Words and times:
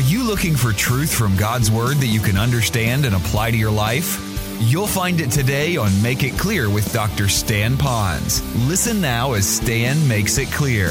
Are 0.00 0.12
you 0.12 0.24
looking 0.24 0.56
for 0.56 0.72
truth 0.72 1.12
from 1.12 1.36
God's 1.36 1.70
Word 1.70 1.98
that 1.98 2.06
you 2.06 2.20
can 2.20 2.38
understand 2.38 3.04
and 3.04 3.14
apply 3.14 3.50
to 3.50 3.56
your 3.58 3.70
life? 3.70 4.18
You'll 4.58 4.86
find 4.86 5.20
it 5.20 5.30
today 5.30 5.76
on 5.76 5.90
Make 6.00 6.22
It 6.22 6.38
Clear 6.38 6.70
with 6.70 6.90
Dr. 6.90 7.28
Stan 7.28 7.76
Ponz. 7.76 8.40
Listen 8.66 9.02
now 9.02 9.34
as 9.34 9.46
Stan 9.46 10.08
makes 10.08 10.38
it 10.38 10.50
clear. 10.52 10.88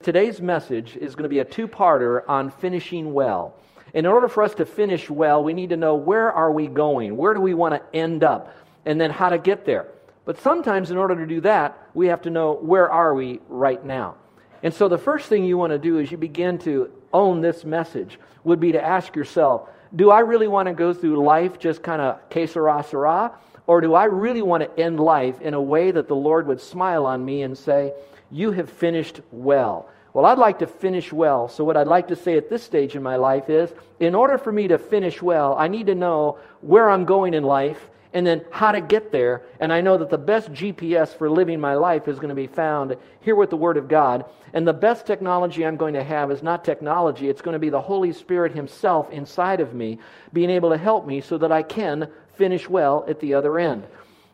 Today's 0.00 0.40
message 0.40 0.96
is 0.96 1.16
going 1.16 1.24
to 1.24 1.28
be 1.28 1.40
a 1.40 1.44
two 1.44 1.66
parter 1.66 2.22
on 2.28 2.52
finishing 2.52 3.12
well. 3.12 3.56
In 3.94 4.06
order 4.06 4.28
for 4.28 4.44
us 4.44 4.54
to 4.54 4.64
finish 4.64 5.10
well, 5.10 5.42
we 5.42 5.54
need 5.54 5.70
to 5.70 5.76
know 5.76 5.96
where 5.96 6.30
are 6.30 6.52
we 6.52 6.68
going? 6.68 7.16
Where 7.16 7.34
do 7.34 7.40
we 7.40 7.54
want 7.54 7.74
to 7.74 7.82
end 7.98 8.22
up? 8.22 8.54
And 8.86 9.00
then 9.00 9.10
how 9.10 9.28
to 9.28 9.38
get 9.38 9.66
there. 9.66 9.88
But 10.28 10.38
sometimes, 10.42 10.90
in 10.90 10.98
order 10.98 11.16
to 11.16 11.24
do 11.24 11.40
that, 11.40 11.88
we 11.94 12.08
have 12.08 12.20
to 12.20 12.28
know 12.28 12.52
where 12.52 12.90
are 12.90 13.14
we 13.14 13.40
right 13.48 13.82
now. 13.82 14.16
And 14.62 14.74
so, 14.74 14.86
the 14.86 14.98
first 14.98 15.26
thing 15.30 15.42
you 15.42 15.56
want 15.56 15.70
to 15.70 15.78
do 15.78 15.98
as 16.00 16.10
you 16.10 16.18
begin 16.18 16.58
to 16.58 16.90
own 17.14 17.40
this 17.40 17.64
message 17.64 18.20
would 18.44 18.60
be 18.60 18.72
to 18.72 18.84
ask 18.84 19.16
yourself 19.16 19.70
Do 19.96 20.10
I 20.10 20.20
really 20.20 20.46
want 20.46 20.68
to 20.68 20.74
go 20.74 20.92
through 20.92 21.24
life 21.24 21.58
just 21.58 21.82
kind 21.82 22.02
of 22.02 22.28
que 22.28 22.46
sera, 22.46 22.84
sera? 22.86 23.32
Or 23.66 23.80
do 23.80 23.94
I 23.94 24.04
really 24.04 24.42
want 24.42 24.62
to 24.64 24.78
end 24.78 25.00
life 25.00 25.40
in 25.40 25.54
a 25.54 25.62
way 25.62 25.92
that 25.92 26.08
the 26.08 26.16
Lord 26.16 26.46
would 26.46 26.60
smile 26.60 27.06
on 27.06 27.24
me 27.24 27.40
and 27.40 27.56
say, 27.56 27.94
You 28.30 28.52
have 28.52 28.68
finished 28.68 29.22
well? 29.32 29.88
Well, 30.12 30.26
I'd 30.26 30.36
like 30.36 30.58
to 30.58 30.66
finish 30.66 31.10
well. 31.10 31.48
So, 31.48 31.64
what 31.64 31.78
I'd 31.78 31.86
like 31.86 32.08
to 32.08 32.16
say 32.16 32.36
at 32.36 32.50
this 32.50 32.62
stage 32.62 32.96
in 32.96 33.02
my 33.02 33.16
life 33.16 33.48
is 33.48 33.72
in 33.98 34.14
order 34.14 34.36
for 34.36 34.52
me 34.52 34.68
to 34.68 34.76
finish 34.76 35.22
well, 35.22 35.56
I 35.56 35.68
need 35.68 35.86
to 35.86 35.94
know 35.94 36.36
where 36.60 36.90
I'm 36.90 37.06
going 37.06 37.32
in 37.32 37.44
life 37.44 37.88
and 38.12 38.26
then 38.26 38.44
how 38.50 38.72
to 38.72 38.80
get 38.80 39.12
there. 39.12 39.42
And 39.60 39.72
I 39.72 39.80
know 39.80 39.98
that 39.98 40.10
the 40.10 40.18
best 40.18 40.52
GPS 40.52 41.16
for 41.16 41.30
living 41.30 41.60
my 41.60 41.74
life 41.74 42.08
is 42.08 42.16
going 42.18 42.30
to 42.30 42.34
be 42.34 42.46
found 42.46 42.96
here 43.20 43.34
with 43.34 43.50
the 43.50 43.56
Word 43.56 43.76
of 43.76 43.88
God. 43.88 44.24
And 44.52 44.66
the 44.66 44.72
best 44.72 45.06
technology 45.06 45.64
I'm 45.64 45.76
going 45.76 45.94
to 45.94 46.04
have 46.04 46.30
is 46.30 46.42
not 46.42 46.64
technology, 46.64 47.28
it's 47.28 47.42
going 47.42 47.54
to 47.54 47.58
be 47.58 47.70
the 47.70 47.80
Holy 47.80 48.12
Spirit 48.12 48.52
Himself 48.52 49.10
inside 49.10 49.60
of 49.60 49.74
me 49.74 49.98
being 50.32 50.50
able 50.50 50.70
to 50.70 50.78
help 50.78 51.06
me 51.06 51.20
so 51.20 51.38
that 51.38 51.52
I 51.52 51.62
can 51.62 52.08
finish 52.34 52.68
well 52.68 53.04
at 53.08 53.20
the 53.20 53.34
other 53.34 53.58
end. 53.58 53.86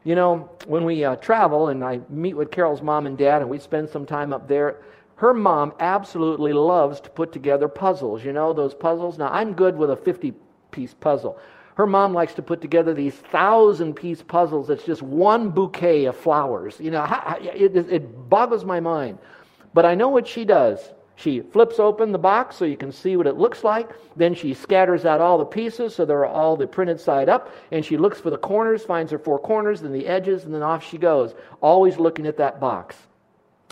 You 0.04 0.14
know, 0.14 0.50
when 0.66 0.84
we 0.84 1.02
uh, 1.02 1.16
travel 1.16 1.68
and 1.68 1.82
I 1.82 2.00
meet 2.10 2.34
with 2.34 2.50
Carol's 2.50 2.82
mom 2.82 3.06
and 3.06 3.16
dad 3.16 3.40
and 3.40 3.50
we 3.50 3.58
spend 3.58 3.88
some 3.88 4.04
time 4.04 4.32
up 4.32 4.46
there, 4.46 4.76
her 5.16 5.32
mom 5.32 5.72
absolutely 5.80 6.52
loves 6.52 7.00
to 7.00 7.10
put 7.10 7.32
together 7.32 7.68
puzzles. 7.68 8.24
You 8.24 8.32
know, 8.32 8.52
those 8.52 8.74
puzzles? 8.74 9.16
Now, 9.16 9.30
I'm 9.32 9.54
good 9.54 9.76
with 9.76 9.90
a 9.90 9.96
50 9.96 10.34
piece 10.70 10.92
puzzle. 10.92 11.38
Her 11.74 11.86
mom 11.86 12.14
likes 12.14 12.34
to 12.34 12.42
put 12.42 12.60
together 12.60 12.94
these 12.94 13.14
thousand 13.14 13.94
piece 13.94 14.22
puzzles 14.22 14.70
It's 14.70 14.84
just 14.84 15.02
one 15.02 15.50
bouquet 15.50 16.04
of 16.04 16.16
flowers. 16.16 16.78
You 16.78 16.92
know, 16.92 17.04
it, 17.40 17.76
it 17.76 18.28
boggles 18.28 18.64
my 18.64 18.80
mind. 18.80 19.18
But 19.72 19.84
I 19.84 19.94
know 19.94 20.08
what 20.08 20.26
she 20.26 20.44
does. 20.44 20.78
She 21.16 21.40
flips 21.40 21.78
open 21.78 22.10
the 22.10 22.18
box 22.18 22.56
so 22.56 22.64
you 22.64 22.76
can 22.76 22.90
see 22.90 23.16
what 23.16 23.26
it 23.26 23.36
looks 23.36 23.62
like. 23.62 23.90
Then 24.16 24.34
she 24.34 24.54
scatters 24.54 25.04
out 25.04 25.20
all 25.20 25.38
the 25.38 25.44
pieces 25.44 25.94
so 25.94 26.04
they're 26.04 26.26
all 26.26 26.56
the 26.56 26.66
printed 26.66 27.00
side 27.00 27.28
up. 27.28 27.52
And 27.70 27.84
she 27.84 27.96
looks 27.96 28.20
for 28.20 28.30
the 28.30 28.38
corners, 28.38 28.84
finds 28.84 29.12
her 29.12 29.18
four 29.18 29.38
corners, 29.38 29.80
then 29.80 29.92
the 29.92 30.06
edges, 30.06 30.44
and 30.44 30.54
then 30.54 30.62
off 30.62 30.84
she 30.84 30.98
goes, 30.98 31.34
always 31.60 31.98
looking 31.98 32.26
at 32.26 32.36
that 32.38 32.60
box. 32.60 32.96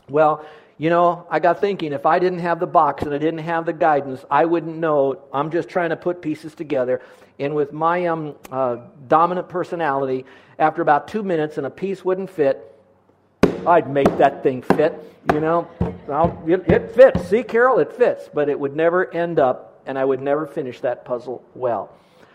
Well, 0.08 0.44
you 0.78 0.90
know, 0.90 1.26
I 1.30 1.38
got 1.38 1.60
thinking 1.60 1.92
if 1.92 2.06
I 2.06 2.18
didn't 2.18 2.40
have 2.40 2.58
the 2.58 2.66
box 2.66 3.02
and 3.02 3.14
I 3.14 3.18
didn't 3.18 3.40
have 3.40 3.66
the 3.66 3.72
guidance, 3.72 4.24
I 4.30 4.44
wouldn't 4.44 4.76
know. 4.76 5.22
I'm 5.32 5.50
just 5.50 5.68
trying 5.68 5.90
to 5.90 5.96
put 5.96 6.22
pieces 6.22 6.54
together. 6.54 7.02
And 7.42 7.56
with 7.56 7.72
my 7.72 8.06
um, 8.06 8.36
uh, 8.52 8.76
dominant 9.08 9.48
personality, 9.48 10.24
after 10.60 10.80
about 10.80 11.08
two 11.08 11.24
minutes 11.24 11.58
and 11.58 11.66
a 11.66 11.70
piece 11.70 12.04
wouldn't 12.04 12.30
fit, 12.30 12.72
I'd 13.66 13.90
make 13.90 14.16
that 14.18 14.44
thing 14.44 14.62
fit. 14.62 14.94
You 15.32 15.40
know, 15.40 15.68
it, 16.46 16.68
it 16.70 16.94
fits. 16.94 17.28
See, 17.28 17.42
Carol, 17.42 17.80
it 17.80 17.92
fits. 17.92 18.30
But 18.32 18.48
it 18.48 18.58
would 18.58 18.76
never 18.76 19.12
end 19.12 19.40
up, 19.40 19.82
and 19.86 19.98
I 19.98 20.04
would 20.04 20.20
never 20.20 20.46
finish 20.46 20.80
that 20.80 21.04
puzzle 21.04 21.44
well. 21.54 21.90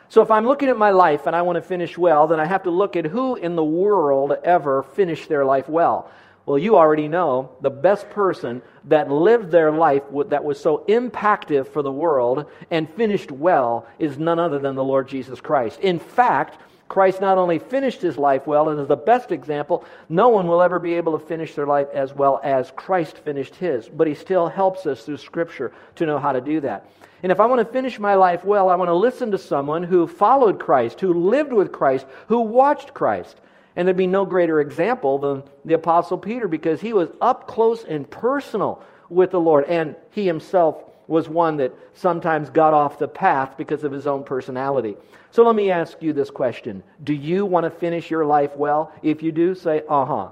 So 0.10 0.22
if 0.22 0.30
I'm 0.30 0.46
looking 0.46 0.68
at 0.68 0.78
my 0.78 0.92
life 0.92 1.26
and 1.26 1.36
I 1.36 1.42
want 1.42 1.56
to 1.58 1.62
finish 1.62 1.98
well, 1.98 2.28
then 2.28 2.40
I 2.40 2.46
have 2.46 2.64
to 2.64 2.72
look 2.72 2.96
at 2.96 3.06
who 3.06 3.36
in 3.36 3.56
the 3.56 3.64
world 3.64 4.34
ever 4.44 4.84
finished 4.84 5.30
their 5.30 5.46
life 5.46 5.70
well. 5.70 6.12
Well, 6.48 6.58
you 6.58 6.78
already 6.78 7.10
know 7.10 7.52
the 7.60 7.70
best 7.70 8.10
person 8.10 8.62
that 8.86 9.12
lived 9.12 9.52
their 9.52 9.70
life 9.70 10.04
that 10.30 10.46
was 10.46 10.58
so 10.58 10.86
impactful 10.88 11.68
for 11.68 11.82
the 11.82 11.92
world 11.92 12.46
and 12.72 12.90
finished 12.90 13.32
well 13.34 13.86
is 14.00 14.18
none 14.18 14.40
other 14.40 14.58
than 14.58 14.76
the 14.76 14.84
Lord 14.84 15.10
Jesus 15.10 15.42
Christ. 15.42 15.78
In 15.82 16.00
fact, 16.00 16.58
Christ 16.88 17.20
not 17.20 17.38
only 17.38 17.60
finished 17.60 18.02
his 18.02 18.18
life 18.18 18.48
well 18.48 18.70
and 18.70 18.80
is 18.80 18.88
the 18.88 18.96
best 18.96 19.34
example, 19.34 19.84
no 20.08 20.30
one 20.30 20.48
will 20.48 20.62
ever 20.62 20.80
be 20.80 20.94
able 20.94 21.20
to 21.20 21.26
finish 21.26 21.54
their 21.54 21.68
life 21.68 21.90
as 21.94 22.14
well 22.14 22.40
as 22.42 22.72
Christ 22.78 23.18
finished 23.18 23.56
his. 23.56 23.90
But 23.90 24.08
he 24.08 24.16
still 24.16 24.48
helps 24.48 24.86
us 24.86 25.04
through 25.04 25.18
Scripture 25.18 25.74
to 25.96 26.06
know 26.06 26.18
how 26.18 26.32
to 26.32 26.40
do 26.40 26.62
that. 26.62 26.90
And 27.24 27.32
if 27.34 27.42
I 27.42 27.46
want 27.46 27.60
to 27.60 27.74
finish 27.74 28.00
my 28.00 28.16
life 28.16 28.46
well, 28.46 28.70
I 28.70 28.76
want 28.76 28.88
to 28.88 28.96
listen 28.96 29.32
to 29.32 29.38
someone 29.38 29.84
who 29.84 30.08
followed 30.08 30.62
Christ, 30.62 31.02
who 31.02 31.14
lived 31.14 31.52
with 31.52 31.74
Christ, 31.74 32.06
who 32.30 32.40
watched 32.40 32.94
Christ. 32.94 33.36
And 33.78 33.88
there'd 33.88 33.96
be 33.96 34.08
no 34.08 34.26
greater 34.26 34.60
example 34.60 35.20
than 35.20 35.44
the 35.64 35.76
Apostle 35.76 36.18
Peter 36.18 36.48
because 36.48 36.82
he 36.82 36.94
was 36.94 37.10
up 37.22 37.48
close 37.48 37.84
and 37.84 38.10
personal 38.10 38.84
with 39.08 39.30
the 39.30 39.40
Lord. 39.40 39.66
And 39.66 39.96
he 40.10 40.26
himself 40.26 40.84
was 41.08 41.30
one 41.30 41.58
that 41.58 41.74
sometimes 41.94 42.50
got 42.50 42.74
off 42.74 42.98
the 42.98 43.08
path 43.08 43.56
because 43.56 43.84
of 43.84 43.92
his 43.92 44.08
own 44.08 44.24
personality. 44.24 44.98
So 45.30 45.46
let 45.46 45.56
me 45.56 45.70
ask 45.70 46.02
you 46.02 46.12
this 46.12 46.32
question 46.32 46.82
Do 47.04 47.14
you 47.14 47.46
want 47.46 47.66
to 47.66 47.70
finish 47.70 48.10
your 48.10 48.26
life 48.26 48.56
well? 48.56 48.92
If 49.04 49.22
you 49.22 49.32
do, 49.32 49.54
say, 49.54 49.84
uh 49.88 50.06
huh. 50.06 50.30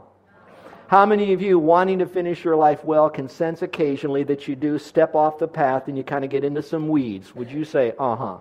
How 0.87 1.05
many 1.05 1.33
of 1.33 1.41
you 1.41 1.59
wanting 1.59 1.99
to 1.99 2.07
finish 2.07 2.43
your 2.43 2.55
life 2.55 2.83
well 2.83 3.09
can 3.11 3.29
sense 3.29 3.61
occasionally 3.61 4.23
that 4.23 4.47
you 4.47 4.55
do 4.55 4.79
step 4.79 5.13
off 5.13 5.37
the 5.37 5.47
path 5.47 5.87
and 5.87 5.97
you 5.97 6.03
kind 6.03 6.25
of 6.25 6.31
get 6.31 6.43
into 6.43 6.63
some 6.63 6.87
weeds? 6.87 7.35
Would 7.35 7.51
you 7.51 7.63
say, 7.63 7.93
uh 7.99 8.15
huh? 8.15 8.37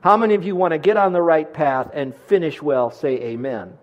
How 0.00 0.16
many 0.16 0.34
of 0.34 0.44
you 0.44 0.54
want 0.54 0.72
to 0.72 0.78
get 0.78 0.96
on 0.96 1.12
the 1.12 1.22
right 1.22 1.52
path 1.52 1.90
and 1.92 2.14
finish 2.14 2.62
well? 2.62 2.92
Say 2.92 3.20
amen. 3.20 3.78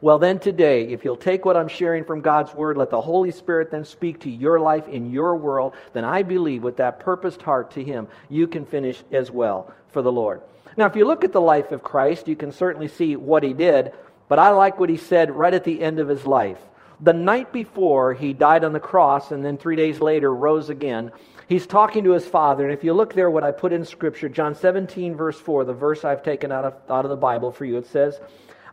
Well, 0.00 0.18
then 0.20 0.38
today, 0.38 0.84
if 0.84 1.04
you'll 1.04 1.16
take 1.16 1.44
what 1.44 1.56
I'm 1.56 1.66
sharing 1.66 2.04
from 2.04 2.20
God's 2.20 2.54
Word, 2.54 2.76
let 2.76 2.90
the 2.90 3.00
Holy 3.00 3.32
Spirit 3.32 3.72
then 3.72 3.84
speak 3.84 4.20
to 4.20 4.30
your 4.30 4.60
life 4.60 4.86
in 4.86 5.10
your 5.10 5.34
world, 5.34 5.74
then 5.92 6.04
I 6.04 6.22
believe 6.22 6.62
with 6.62 6.76
that 6.76 7.00
purposed 7.00 7.42
heart 7.42 7.72
to 7.72 7.82
Him, 7.82 8.06
you 8.28 8.46
can 8.46 8.64
finish 8.64 9.02
as 9.10 9.30
well 9.30 9.72
for 9.88 10.00
the 10.00 10.12
Lord. 10.12 10.40
Now, 10.76 10.86
if 10.86 10.94
you 10.94 11.04
look 11.04 11.24
at 11.24 11.32
the 11.32 11.40
life 11.40 11.72
of 11.72 11.82
Christ, 11.82 12.28
you 12.28 12.36
can 12.36 12.52
certainly 12.52 12.86
see 12.86 13.16
what 13.16 13.42
He 13.42 13.52
did, 13.52 13.92
but 14.28 14.38
I 14.38 14.50
like 14.50 14.78
what 14.78 14.88
He 14.88 14.96
said 14.96 15.34
right 15.34 15.52
at 15.52 15.64
the 15.64 15.82
end 15.82 15.98
of 15.98 16.06
His 16.06 16.24
life. 16.24 16.60
The 17.00 17.12
night 17.12 17.52
before 17.52 18.14
He 18.14 18.32
died 18.32 18.62
on 18.62 18.72
the 18.72 18.78
cross 18.78 19.32
and 19.32 19.44
then 19.44 19.58
three 19.58 19.74
days 19.74 20.00
later 20.00 20.32
rose 20.32 20.68
again, 20.68 21.10
He's 21.48 21.66
talking 21.66 22.04
to 22.04 22.12
His 22.12 22.26
Father. 22.26 22.62
And 22.62 22.72
if 22.72 22.84
you 22.84 22.92
look 22.92 23.14
there, 23.14 23.30
what 23.30 23.42
I 23.42 23.50
put 23.50 23.72
in 23.72 23.84
Scripture, 23.84 24.28
John 24.28 24.54
17, 24.54 25.16
verse 25.16 25.40
4, 25.40 25.64
the 25.64 25.72
verse 25.72 26.04
I've 26.04 26.22
taken 26.22 26.52
out 26.52 26.64
of, 26.64 26.74
out 26.88 27.04
of 27.04 27.10
the 27.10 27.16
Bible 27.16 27.50
for 27.50 27.64
you, 27.64 27.78
it 27.78 27.86
says, 27.88 28.20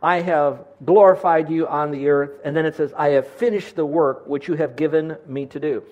I 0.01 0.21
have 0.21 0.65
glorified 0.83 1.49
you 1.49 1.67
on 1.67 1.91
the 1.91 2.09
earth. 2.09 2.31
And 2.43 2.55
then 2.55 2.65
it 2.65 2.75
says, 2.75 2.93
I 2.95 3.09
have 3.09 3.27
finished 3.27 3.75
the 3.75 3.85
work 3.85 4.27
which 4.27 4.47
you 4.47 4.55
have 4.55 4.75
given 4.75 5.17
me 5.27 5.45
to 5.47 5.59
do. 5.59 5.83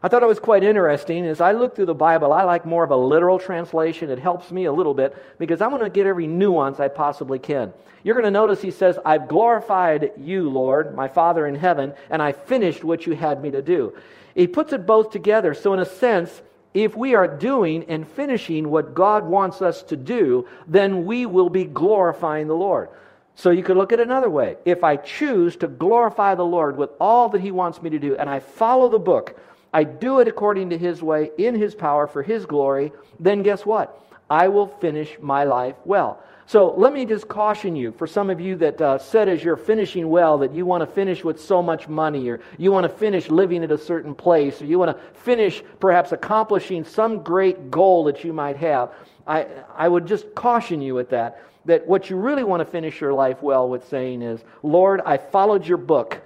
I 0.00 0.06
thought 0.06 0.22
it 0.22 0.26
was 0.26 0.38
quite 0.38 0.62
interesting. 0.62 1.26
As 1.26 1.40
I 1.40 1.52
look 1.52 1.74
through 1.74 1.86
the 1.86 1.94
Bible, 1.94 2.32
I 2.32 2.44
like 2.44 2.64
more 2.64 2.84
of 2.84 2.92
a 2.92 2.96
literal 2.96 3.38
translation. 3.38 4.10
It 4.10 4.20
helps 4.20 4.52
me 4.52 4.66
a 4.66 4.72
little 4.72 4.94
bit 4.94 5.16
because 5.38 5.60
I 5.60 5.66
want 5.66 5.82
to 5.82 5.90
get 5.90 6.06
every 6.06 6.28
nuance 6.28 6.78
I 6.78 6.86
possibly 6.86 7.40
can. 7.40 7.72
You're 8.04 8.14
going 8.14 8.24
to 8.24 8.30
notice 8.30 8.62
he 8.62 8.70
says, 8.70 8.96
I've 9.04 9.26
glorified 9.26 10.12
you, 10.16 10.48
Lord, 10.48 10.94
my 10.94 11.08
Father 11.08 11.48
in 11.48 11.56
heaven, 11.56 11.94
and 12.10 12.22
I 12.22 12.30
finished 12.30 12.84
what 12.84 13.06
you 13.06 13.14
had 13.14 13.42
me 13.42 13.50
to 13.50 13.60
do. 13.60 13.92
He 14.36 14.46
puts 14.46 14.72
it 14.72 14.86
both 14.86 15.10
together. 15.10 15.52
So, 15.52 15.74
in 15.74 15.80
a 15.80 15.84
sense, 15.84 16.42
if 16.74 16.96
we 16.96 17.16
are 17.16 17.26
doing 17.26 17.84
and 17.88 18.06
finishing 18.06 18.70
what 18.70 18.94
God 18.94 19.24
wants 19.24 19.62
us 19.62 19.82
to 19.84 19.96
do, 19.96 20.46
then 20.68 21.06
we 21.06 21.26
will 21.26 21.50
be 21.50 21.64
glorifying 21.64 22.46
the 22.46 22.54
Lord. 22.54 22.90
So 23.38 23.50
you 23.50 23.62
could 23.62 23.76
look 23.76 23.92
at 23.92 24.00
it 24.00 24.08
another 24.08 24.28
way. 24.28 24.56
If 24.64 24.82
I 24.82 24.96
choose 24.96 25.54
to 25.58 25.68
glorify 25.68 26.34
the 26.34 26.44
Lord 26.44 26.76
with 26.76 26.90
all 26.98 27.28
that 27.28 27.40
He 27.40 27.52
wants 27.52 27.80
me 27.80 27.88
to 27.90 27.98
do, 28.00 28.16
and 28.16 28.28
I 28.28 28.40
follow 28.40 28.88
the 28.88 28.98
book, 28.98 29.38
I 29.72 29.84
do 29.84 30.18
it 30.18 30.26
according 30.26 30.70
to 30.70 30.78
His 30.78 31.04
way, 31.04 31.30
in 31.38 31.54
His 31.54 31.72
power, 31.72 32.08
for 32.08 32.24
His 32.24 32.46
glory, 32.46 32.90
then 33.20 33.44
guess 33.44 33.64
what? 33.64 33.96
I 34.28 34.48
will 34.48 34.66
finish 34.66 35.16
my 35.20 35.44
life 35.44 35.76
well. 35.84 36.20
So 36.46 36.74
let 36.76 36.92
me 36.92 37.04
just 37.04 37.28
caution 37.28 37.76
you 37.76 37.92
for 37.92 38.08
some 38.08 38.28
of 38.28 38.40
you 38.40 38.56
that 38.56 38.80
uh, 38.80 38.98
said 38.98 39.28
as 39.28 39.44
you're 39.44 39.56
finishing 39.56 40.08
well 40.08 40.38
that 40.38 40.52
you 40.52 40.66
want 40.66 40.80
to 40.80 40.92
finish 40.92 41.22
with 41.22 41.40
so 41.40 41.62
much 41.62 41.86
money, 41.86 42.28
or 42.28 42.40
you 42.56 42.72
want 42.72 42.90
to 42.90 42.98
finish 42.98 43.30
living 43.30 43.62
at 43.62 43.70
a 43.70 43.78
certain 43.78 44.16
place, 44.16 44.60
or 44.60 44.64
you 44.64 44.80
want 44.80 44.96
to 44.96 45.02
finish 45.20 45.62
perhaps 45.78 46.10
accomplishing 46.10 46.84
some 46.84 47.22
great 47.22 47.70
goal 47.70 48.02
that 48.04 48.24
you 48.24 48.32
might 48.32 48.56
have. 48.56 48.90
I, 49.28 49.46
I 49.76 49.86
would 49.86 50.08
just 50.08 50.34
caution 50.34 50.82
you 50.82 50.96
with 50.96 51.10
that 51.10 51.44
that 51.68 51.86
what 51.86 52.08
you 52.08 52.16
really 52.16 52.44
want 52.44 52.60
to 52.60 52.64
finish 52.64 52.98
your 52.98 53.12
life 53.12 53.42
well 53.42 53.68
with 53.68 53.86
saying 53.88 54.22
is, 54.22 54.42
Lord, 54.62 55.02
I 55.04 55.18
followed 55.18 55.66
your 55.66 55.76
book. 55.76 56.18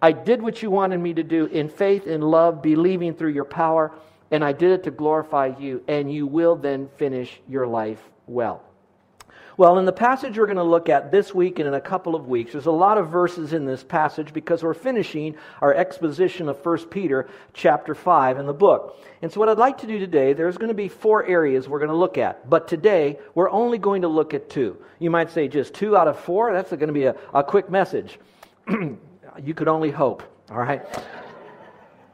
I 0.00 0.12
did 0.12 0.40
what 0.40 0.62
you 0.62 0.70
wanted 0.70 0.98
me 0.98 1.12
to 1.12 1.22
do 1.22 1.44
in 1.46 1.68
faith 1.68 2.06
and 2.06 2.24
love, 2.24 2.62
believing 2.62 3.14
through 3.14 3.32
your 3.32 3.44
power, 3.44 3.92
and 4.30 4.42
I 4.42 4.52
did 4.52 4.70
it 4.70 4.84
to 4.84 4.90
glorify 4.90 5.52
you, 5.58 5.84
and 5.88 6.10
you 6.10 6.26
will 6.26 6.56
then 6.56 6.88
finish 6.96 7.38
your 7.46 7.66
life 7.66 8.00
well. 8.26 8.62
Well, 9.58 9.80
in 9.80 9.86
the 9.86 9.92
passage 9.92 10.38
we're 10.38 10.46
going 10.46 10.58
to 10.58 10.62
look 10.62 10.88
at 10.88 11.10
this 11.10 11.34
week 11.34 11.58
and 11.58 11.66
in 11.66 11.74
a 11.74 11.80
couple 11.80 12.14
of 12.14 12.28
weeks, 12.28 12.52
there's 12.52 12.66
a 12.66 12.70
lot 12.70 12.96
of 12.96 13.08
verses 13.08 13.52
in 13.52 13.64
this 13.64 13.82
passage 13.82 14.32
because 14.32 14.62
we're 14.62 14.72
finishing 14.72 15.34
our 15.60 15.74
exposition 15.74 16.48
of 16.48 16.64
1 16.64 16.86
Peter 16.90 17.28
chapter 17.54 17.92
5 17.96 18.38
in 18.38 18.46
the 18.46 18.52
book. 18.52 19.04
And 19.20 19.32
so, 19.32 19.40
what 19.40 19.48
I'd 19.48 19.58
like 19.58 19.78
to 19.78 19.88
do 19.88 19.98
today, 19.98 20.32
there's 20.32 20.58
going 20.58 20.68
to 20.68 20.74
be 20.74 20.86
four 20.86 21.26
areas 21.26 21.68
we're 21.68 21.80
going 21.80 21.90
to 21.90 21.96
look 21.96 22.18
at. 22.18 22.48
But 22.48 22.68
today, 22.68 23.18
we're 23.34 23.50
only 23.50 23.78
going 23.78 24.02
to 24.02 24.08
look 24.08 24.32
at 24.32 24.48
two. 24.48 24.76
You 25.00 25.10
might 25.10 25.32
say 25.32 25.48
just 25.48 25.74
two 25.74 25.96
out 25.96 26.06
of 26.06 26.20
four? 26.20 26.52
That's 26.52 26.70
going 26.70 26.86
to 26.86 26.92
be 26.92 27.06
a, 27.06 27.16
a 27.34 27.42
quick 27.42 27.68
message. 27.68 28.20
you 28.70 29.54
could 29.56 29.66
only 29.66 29.90
hope, 29.90 30.22
all 30.52 30.58
right? 30.58 30.86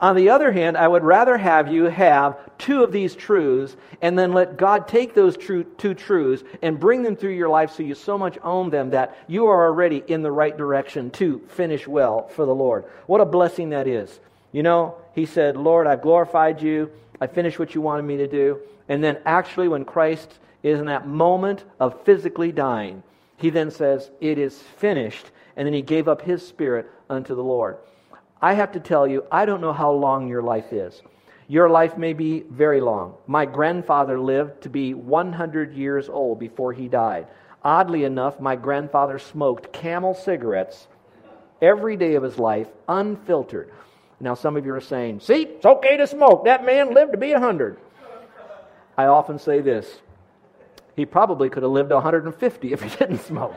On 0.04 0.14
the 0.14 0.28
other 0.28 0.52
hand, 0.52 0.76
I 0.76 0.86
would 0.86 1.02
rather 1.02 1.38
have 1.38 1.72
you 1.72 1.84
have 1.84 2.36
two 2.58 2.84
of 2.84 2.92
these 2.92 3.14
truths 3.14 3.74
and 4.02 4.18
then 4.18 4.34
let 4.34 4.58
God 4.58 4.86
take 4.86 5.14
those 5.14 5.34
two 5.34 5.94
truths 5.94 6.44
and 6.60 6.78
bring 6.78 7.02
them 7.02 7.16
through 7.16 7.32
your 7.32 7.48
life 7.48 7.70
so 7.70 7.82
you 7.82 7.94
so 7.94 8.18
much 8.18 8.36
own 8.42 8.68
them 8.68 8.90
that 8.90 9.16
you 9.28 9.46
are 9.46 9.64
already 9.64 10.04
in 10.06 10.20
the 10.20 10.30
right 10.30 10.54
direction 10.54 11.10
to 11.12 11.38
finish 11.48 11.88
well 11.88 12.28
for 12.28 12.44
the 12.44 12.54
Lord. 12.54 12.84
What 13.06 13.22
a 13.22 13.24
blessing 13.24 13.70
that 13.70 13.86
is. 13.86 14.20
You 14.52 14.62
know, 14.62 14.94
he 15.14 15.24
said, 15.24 15.56
Lord, 15.56 15.86
I've 15.86 16.02
glorified 16.02 16.60
you. 16.60 16.90
I 17.18 17.26
finished 17.26 17.58
what 17.58 17.74
you 17.74 17.80
wanted 17.80 18.02
me 18.02 18.18
to 18.18 18.26
do. 18.26 18.60
And 18.90 19.02
then 19.02 19.16
actually, 19.24 19.68
when 19.68 19.86
Christ 19.86 20.30
is 20.62 20.80
in 20.80 20.84
that 20.84 21.08
moment 21.08 21.64
of 21.80 22.04
physically 22.04 22.52
dying, 22.52 23.02
he 23.38 23.48
then 23.48 23.70
says, 23.70 24.10
It 24.20 24.36
is 24.36 24.60
finished. 24.76 25.30
And 25.56 25.66
then 25.66 25.72
he 25.72 25.80
gave 25.80 26.08
up 26.08 26.20
his 26.20 26.46
spirit 26.46 26.90
unto 27.08 27.34
the 27.34 27.42
Lord. 27.42 27.78
I 28.44 28.52
have 28.52 28.72
to 28.72 28.80
tell 28.80 29.06
you, 29.06 29.24
I 29.32 29.46
don't 29.46 29.62
know 29.62 29.72
how 29.72 29.90
long 29.90 30.28
your 30.28 30.42
life 30.42 30.70
is. 30.70 31.00
Your 31.48 31.70
life 31.70 31.96
may 31.96 32.12
be 32.12 32.40
very 32.50 32.78
long. 32.78 33.14
My 33.26 33.46
grandfather 33.46 34.20
lived 34.20 34.60
to 34.64 34.68
be 34.68 34.92
100 34.92 35.72
years 35.72 36.10
old 36.10 36.38
before 36.38 36.74
he 36.74 36.86
died. 36.86 37.26
Oddly 37.64 38.04
enough, 38.04 38.38
my 38.40 38.54
grandfather 38.54 39.18
smoked 39.18 39.72
camel 39.72 40.12
cigarettes 40.12 40.88
every 41.62 41.96
day 41.96 42.16
of 42.16 42.22
his 42.22 42.38
life, 42.38 42.68
unfiltered. 42.86 43.72
Now, 44.20 44.34
some 44.34 44.58
of 44.58 44.66
you 44.66 44.74
are 44.74 44.80
saying, 44.82 45.20
see, 45.20 45.44
it's 45.44 45.64
okay 45.64 45.96
to 45.96 46.06
smoke. 46.06 46.44
That 46.44 46.66
man 46.66 46.92
lived 46.92 47.12
to 47.12 47.18
be 47.18 47.32
100. 47.32 47.78
I 48.98 49.06
often 49.06 49.38
say 49.38 49.62
this 49.62 50.02
he 50.96 51.06
probably 51.06 51.48
could 51.48 51.62
have 51.62 51.72
lived 51.72 51.92
150 51.92 52.72
if 52.74 52.82
he 52.82 52.90
didn't 52.98 53.20
smoke. 53.20 53.56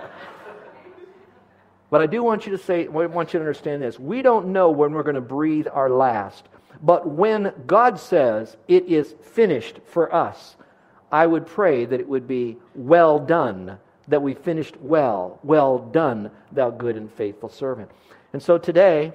But 1.89 2.01
I 2.01 2.05
do 2.05 2.21
want 2.21 2.45
you 2.45 2.51
to 2.51 2.57
say, 2.57 2.85
I 2.85 2.89
want 2.89 3.33
you 3.33 3.39
to 3.39 3.45
understand 3.45 3.81
this. 3.81 3.97
We 3.99 4.21
don't 4.21 4.47
know 4.47 4.71
when 4.71 4.91
we're 4.91 5.03
going 5.03 5.15
to 5.15 5.21
breathe 5.21 5.67
our 5.71 5.89
last. 5.89 6.47
But 6.81 7.07
when 7.07 7.53
God 7.65 7.99
says 7.99 8.57
it 8.67 8.85
is 8.85 9.15
finished 9.21 9.79
for 9.85 10.13
us, 10.13 10.55
I 11.11 11.25
would 11.25 11.45
pray 11.45 11.85
that 11.85 11.99
it 11.99 12.07
would 12.07 12.27
be 12.27 12.57
well 12.75 13.19
done, 13.19 13.79
that 14.09 14.21
we 14.21 14.33
finished 14.33 14.75
well. 14.81 15.39
Well 15.43 15.79
done, 15.79 16.31
thou 16.51 16.69
good 16.69 16.97
and 16.97 17.11
faithful 17.11 17.49
servant. 17.49 17.89
And 18.33 18.43
so 18.43 18.57
today, 18.57 19.13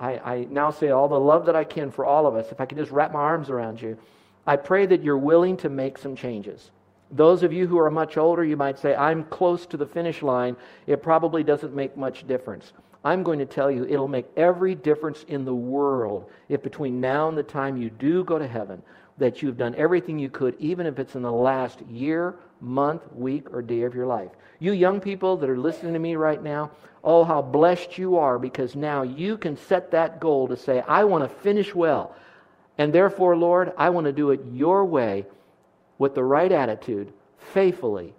I, 0.00 0.12
I 0.18 0.46
now 0.50 0.70
say 0.70 0.88
all 0.88 1.08
the 1.08 1.20
love 1.20 1.46
that 1.46 1.56
I 1.56 1.64
can 1.64 1.90
for 1.90 2.04
all 2.04 2.26
of 2.26 2.34
us. 2.34 2.50
If 2.50 2.60
I 2.60 2.66
can 2.66 2.78
just 2.78 2.90
wrap 2.90 3.12
my 3.12 3.20
arms 3.20 3.50
around 3.50 3.80
you, 3.80 3.98
I 4.46 4.56
pray 4.56 4.86
that 4.86 5.02
you're 5.02 5.18
willing 5.18 5.56
to 5.58 5.68
make 5.68 5.98
some 5.98 6.16
changes. 6.16 6.70
Those 7.14 7.44
of 7.44 7.52
you 7.52 7.68
who 7.68 7.78
are 7.78 7.92
much 7.92 8.16
older, 8.16 8.44
you 8.44 8.56
might 8.56 8.76
say, 8.76 8.94
I'm 8.96 9.22
close 9.24 9.66
to 9.66 9.76
the 9.76 9.86
finish 9.86 10.20
line. 10.20 10.56
It 10.88 11.00
probably 11.00 11.44
doesn't 11.44 11.72
make 11.72 11.96
much 11.96 12.26
difference. 12.26 12.72
I'm 13.04 13.22
going 13.22 13.38
to 13.38 13.46
tell 13.46 13.70
you, 13.70 13.84
it'll 13.84 14.08
make 14.08 14.26
every 14.36 14.74
difference 14.74 15.24
in 15.28 15.44
the 15.44 15.54
world 15.54 16.28
if 16.48 16.62
between 16.62 17.00
now 17.00 17.28
and 17.28 17.38
the 17.38 17.44
time 17.44 17.76
you 17.76 17.88
do 17.88 18.24
go 18.24 18.36
to 18.36 18.48
heaven, 18.48 18.82
that 19.18 19.42
you've 19.42 19.56
done 19.56 19.76
everything 19.76 20.18
you 20.18 20.28
could, 20.28 20.56
even 20.58 20.86
if 20.86 20.98
it's 20.98 21.14
in 21.14 21.22
the 21.22 21.30
last 21.30 21.82
year, 21.82 22.34
month, 22.60 23.02
week, 23.12 23.52
or 23.52 23.62
day 23.62 23.82
of 23.82 23.94
your 23.94 24.06
life. 24.06 24.32
You 24.58 24.72
young 24.72 25.00
people 25.00 25.36
that 25.36 25.48
are 25.48 25.58
listening 25.58 25.92
to 25.92 26.00
me 26.00 26.16
right 26.16 26.42
now, 26.42 26.72
oh, 27.04 27.22
how 27.22 27.42
blessed 27.42 27.96
you 27.96 28.16
are 28.16 28.40
because 28.40 28.74
now 28.74 29.02
you 29.02 29.38
can 29.38 29.56
set 29.56 29.92
that 29.92 30.18
goal 30.18 30.48
to 30.48 30.56
say, 30.56 30.82
I 30.88 31.04
want 31.04 31.22
to 31.22 31.28
finish 31.28 31.72
well. 31.74 32.16
And 32.76 32.92
therefore, 32.92 33.36
Lord, 33.36 33.72
I 33.76 33.90
want 33.90 34.06
to 34.06 34.12
do 34.12 34.30
it 34.30 34.40
your 34.50 34.84
way 34.84 35.26
with 36.04 36.14
the 36.14 36.22
right 36.22 36.52
attitude, 36.52 37.10
faithfully. 37.38 38.12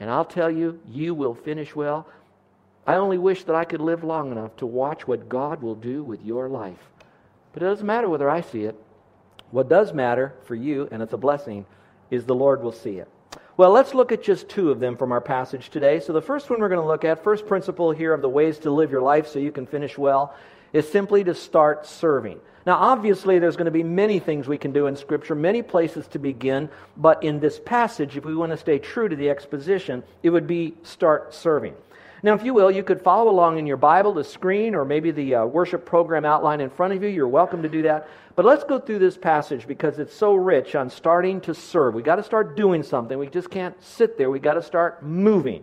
And 0.00 0.08
I'll 0.08 0.24
tell 0.24 0.50
you, 0.50 0.80
you 0.88 1.12
will 1.12 1.34
finish 1.34 1.76
well. 1.76 2.08
I 2.86 2.94
only 2.94 3.18
wish 3.18 3.44
that 3.44 3.54
I 3.54 3.66
could 3.66 3.82
live 3.82 4.02
long 4.02 4.32
enough 4.32 4.56
to 4.56 4.64
watch 4.64 5.06
what 5.06 5.28
God 5.28 5.60
will 5.60 5.74
do 5.74 6.02
with 6.02 6.24
your 6.24 6.48
life. 6.48 6.78
But 7.52 7.62
it 7.62 7.66
doesn't 7.66 7.86
matter 7.86 8.08
whether 8.08 8.30
I 8.30 8.40
see 8.40 8.62
it. 8.62 8.74
What 9.50 9.68
does 9.68 9.92
matter 9.92 10.32
for 10.44 10.54
you, 10.54 10.88
and 10.90 11.02
it's 11.02 11.12
a 11.12 11.18
blessing, 11.18 11.66
is 12.10 12.24
the 12.24 12.34
Lord 12.34 12.62
will 12.62 12.72
see 12.72 13.00
it. 13.00 13.08
Well, 13.58 13.72
let's 13.72 13.92
look 13.92 14.10
at 14.10 14.22
just 14.22 14.48
two 14.48 14.70
of 14.70 14.80
them 14.80 14.96
from 14.96 15.12
our 15.12 15.20
passage 15.20 15.68
today. 15.68 16.00
So, 16.00 16.14
the 16.14 16.22
first 16.22 16.48
one 16.48 16.60
we're 16.60 16.70
going 16.70 16.80
to 16.80 16.86
look 16.86 17.04
at, 17.04 17.22
first 17.22 17.46
principle 17.46 17.90
here 17.90 18.14
of 18.14 18.22
the 18.22 18.30
ways 18.30 18.58
to 18.60 18.70
live 18.70 18.90
your 18.90 19.02
life 19.02 19.28
so 19.28 19.38
you 19.40 19.52
can 19.52 19.66
finish 19.66 19.98
well, 19.98 20.34
is 20.72 20.88
simply 20.88 21.24
to 21.24 21.34
start 21.34 21.86
serving. 21.86 22.40
Now, 22.66 22.76
obviously, 22.78 23.38
there's 23.38 23.56
going 23.56 23.66
to 23.66 23.70
be 23.70 23.84
many 23.84 24.18
things 24.18 24.48
we 24.48 24.58
can 24.58 24.72
do 24.72 24.88
in 24.88 24.96
Scripture, 24.96 25.36
many 25.36 25.62
places 25.62 26.08
to 26.08 26.18
begin, 26.18 26.68
but 26.96 27.22
in 27.22 27.38
this 27.38 27.60
passage, 27.60 28.16
if 28.16 28.24
we 28.24 28.34
want 28.34 28.50
to 28.50 28.58
stay 28.58 28.80
true 28.80 29.08
to 29.08 29.14
the 29.14 29.30
exposition, 29.30 30.02
it 30.24 30.30
would 30.30 30.48
be 30.48 30.74
start 30.82 31.32
serving. 31.32 31.74
Now, 32.22 32.34
if 32.34 32.42
you 32.42 32.54
will, 32.54 32.70
you 32.70 32.82
could 32.82 33.02
follow 33.02 33.30
along 33.30 33.58
in 33.58 33.66
your 33.66 33.76
Bible, 33.76 34.12
the 34.12 34.24
screen, 34.24 34.74
or 34.74 34.84
maybe 34.84 35.12
the 35.12 35.36
uh, 35.36 35.46
worship 35.46 35.86
program 35.86 36.24
outline 36.24 36.60
in 36.60 36.70
front 36.70 36.92
of 36.92 37.02
you. 37.02 37.08
You're 37.08 37.28
welcome 37.28 37.62
to 37.62 37.68
do 37.68 37.82
that. 37.82 38.08
But 38.34 38.44
let's 38.44 38.64
go 38.64 38.80
through 38.80 38.98
this 38.98 39.16
passage 39.16 39.66
because 39.66 40.00
it's 40.00 40.14
so 40.14 40.34
rich 40.34 40.74
on 40.74 40.90
starting 40.90 41.40
to 41.42 41.54
serve. 41.54 41.94
We 41.94 42.02
got 42.02 42.16
to 42.16 42.22
start 42.24 42.56
doing 42.56 42.82
something. 42.82 43.16
We 43.16 43.28
just 43.28 43.50
can't 43.50 43.80
sit 43.82 44.18
there. 44.18 44.28
We 44.28 44.40
got 44.40 44.54
to 44.54 44.62
start 44.62 45.04
moving. 45.04 45.62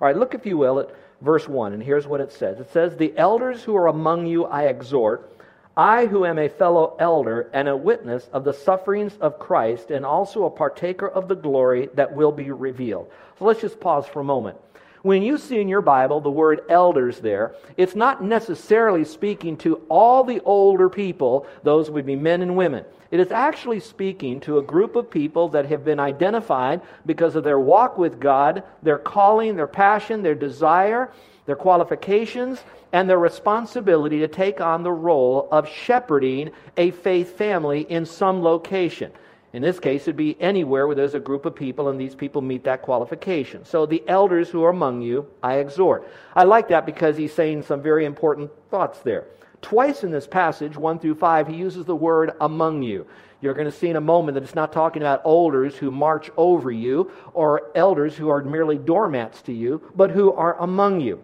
All 0.00 0.06
right, 0.06 0.16
look, 0.16 0.34
if 0.34 0.46
you 0.46 0.56
will, 0.56 0.80
at 0.80 0.94
verse 1.20 1.48
1, 1.48 1.72
and 1.72 1.82
here's 1.82 2.06
what 2.06 2.20
it 2.20 2.32
says 2.32 2.60
It 2.60 2.70
says, 2.70 2.96
The 2.96 3.16
elders 3.16 3.62
who 3.62 3.76
are 3.76 3.86
among 3.86 4.26
you 4.26 4.44
I 4.44 4.64
exhort 4.64 5.38
I, 5.78 6.06
who 6.06 6.26
am 6.26 6.40
a 6.40 6.48
fellow 6.48 6.96
elder 6.98 7.48
and 7.52 7.68
a 7.68 7.76
witness 7.76 8.28
of 8.32 8.42
the 8.42 8.52
sufferings 8.52 9.16
of 9.20 9.38
Christ, 9.38 9.92
and 9.92 10.04
also 10.04 10.44
a 10.44 10.50
partaker 10.50 11.08
of 11.08 11.28
the 11.28 11.36
glory 11.36 11.88
that 11.94 12.16
will 12.16 12.32
be 12.32 12.50
revealed. 12.50 13.12
So 13.38 13.44
let's 13.44 13.60
just 13.60 13.78
pause 13.78 14.04
for 14.04 14.18
a 14.18 14.24
moment. 14.24 14.58
When 15.08 15.22
you 15.22 15.38
see 15.38 15.58
in 15.58 15.68
your 15.68 15.80
Bible 15.80 16.20
the 16.20 16.30
word 16.30 16.60
elders 16.68 17.20
there, 17.20 17.54
it's 17.78 17.94
not 17.94 18.22
necessarily 18.22 19.06
speaking 19.06 19.56
to 19.56 19.76
all 19.88 20.22
the 20.22 20.40
older 20.40 20.90
people, 20.90 21.46
those 21.62 21.90
would 21.90 22.04
be 22.04 22.14
men 22.14 22.42
and 22.42 22.58
women. 22.58 22.84
It 23.10 23.18
is 23.18 23.32
actually 23.32 23.80
speaking 23.80 24.38
to 24.40 24.58
a 24.58 24.62
group 24.62 24.96
of 24.96 25.10
people 25.10 25.48
that 25.48 25.64
have 25.64 25.82
been 25.82 25.98
identified 25.98 26.82
because 27.06 27.36
of 27.36 27.44
their 27.44 27.58
walk 27.58 27.96
with 27.96 28.20
God, 28.20 28.64
their 28.82 28.98
calling, 28.98 29.56
their 29.56 29.66
passion, 29.66 30.22
their 30.22 30.34
desire, 30.34 31.10
their 31.46 31.56
qualifications, 31.56 32.62
and 32.92 33.08
their 33.08 33.18
responsibility 33.18 34.18
to 34.18 34.28
take 34.28 34.60
on 34.60 34.82
the 34.82 34.92
role 34.92 35.48
of 35.50 35.66
shepherding 35.66 36.50
a 36.76 36.90
faith 36.90 37.38
family 37.38 37.86
in 37.88 38.04
some 38.04 38.42
location. 38.42 39.10
In 39.52 39.62
this 39.62 39.80
case, 39.80 40.02
it'd 40.02 40.16
be 40.16 40.36
anywhere 40.40 40.86
where 40.86 40.96
there's 40.96 41.14
a 41.14 41.20
group 41.20 41.46
of 41.46 41.54
people 41.54 41.88
and 41.88 41.98
these 41.98 42.14
people 42.14 42.42
meet 42.42 42.64
that 42.64 42.82
qualification. 42.82 43.64
So, 43.64 43.86
the 43.86 44.02
elders 44.06 44.50
who 44.50 44.62
are 44.62 44.70
among 44.70 45.00
you, 45.00 45.26
I 45.42 45.54
exhort. 45.54 46.06
I 46.34 46.44
like 46.44 46.68
that 46.68 46.84
because 46.84 47.16
he's 47.16 47.32
saying 47.32 47.62
some 47.62 47.80
very 47.80 48.04
important 48.04 48.50
thoughts 48.70 49.00
there. 49.00 49.26
Twice 49.62 50.04
in 50.04 50.10
this 50.10 50.26
passage, 50.26 50.76
1 50.76 50.98
through 50.98 51.16
5, 51.16 51.48
he 51.48 51.56
uses 51.56 51.84
the 51.84 51.96
word 51.96 52.32
among 52.40 52.82
you. 52.82 53.06
You're 53.40 53.54
going 53.54 53.70
to 53.70 53.76
see 53.76 53.88
in 53.88 53.96
a 53.96 54.00
moment 54.00 54.34
that 54.34 54.42
it's 54.42 54.54
not 54.54 54.72
talking 54.72 55.02
about 55.02 55.22
elders 55.24 55.76
who 55.76 55.90
march 55.90 56.30
over 56.36 56.70
you 56.70 57.10
or 57.34 57.70
elders 57.74 58.16
who 58.16 58.28
are 58.28 58.42
merely 58.42 58.78
doormats 58.78 59.42
to 59.42 59.52
you, 59.52 59.80
but 59.94 60.10
who 60.10 60.32
are 60.32 60.58
among 60.60 61.00
you. 61.00 61.22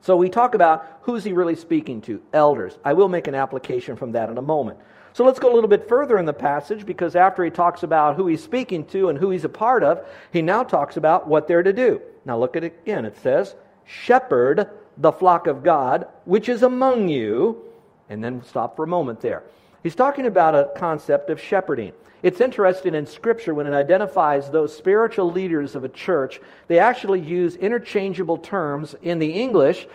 So 0.00 0.16
we 0.16 0.28
talk 0.28 0.54
about 0.54 1.00
who's 1.02 1.24
he 1.24 1.32
really 1.32 1.56
speaking 1.56 2.00
to? 2.02 2.22
Elders. 2.32 2.78
I 2.84 2.92
will 2.92 3.08
make 3.08 3.26
an 3.26 3.34
application 3.34 3.96
from 3.96 4.12
that 4.12 4.30
in 4.30 4.38
a 4.38 4.42
moment. 4.42 4.78
So 5.18 5.24
let's 5.24 5.40
go 5.40 5.52
a 5.52 5.56
little 5.56 5.68
bit 5.68 5.88
further 5.88 6.16
in 6.16 6.26
the 6.26 6.32
passage 6.32 6.86
because 6.86 7.16
after 7.16 7.44
he 7.44 7.50
talks 7.50 7.82
about 7.82 8.14
who 8.14 8.28
he's 8.28 8.40
speaking 8.40 8.84
to 8.84 9.08
and 9.08 9.18
who 9.18 9.30
he's 9.30 9.44
a 9.44 9.48
part 9.48 9.82
of, 9.82 10.06
he 10.32 10.42
now 10.42 10.62
talks 10.62 10.96
about 10.96 11.26
what 11.26 11.48
they're 11.48 11.64
to 11.64 11.72
do. 11.72 12.00
Now 12.24 12.38
look 12.38 12.54
at 12.54 12.62
it 12.62 12.78
again. 12.84 13.04
It 13.04 13.16
says, 13.16 13.56
Shepherd 13.84 14.70
the 14.96 15.10
flock 15.10 15.48
of 15.48 15.64
God, 15.64 16.06
which 16.24 16.48
is 16.48 16.62
among 16.62 17.08
you. 17.08 17.64
And 18.08 18.22
then 18.22 18.44
stop 18.44 18.76
for 18.76 18.84
a 18.84 18.86
moment 18.86 19.20
there. 19.20 19.42
He's 19.82 19.96
talking 19.96 20.24
about 20.24 20.54
a 20.54 20.70
concept 20.76 21.30
of 21.30 21.40
shepherding. 21.40 21.94
It's 22.22 22.40
interesting 22.40 22.94
in 22.94 23.04
Scripture 23.04 23.54
when 23.54 23.66
it 23.66 23.74
identifies 23.74 24.48
those 24.48 24.76
spiritual 24.76 25.32
leaders 25.32 25.74
of 25.74 25.82
a 25.82 25.88
church, 25.88 26.40
they 26.68 26.78
actually 26.78 27.22
use 27.22 27.56
interchangeable 27.56 28.38
terms 28.38 28.94
in 29.02 29.18
the 29.18 29.32
English, 29.32 29.88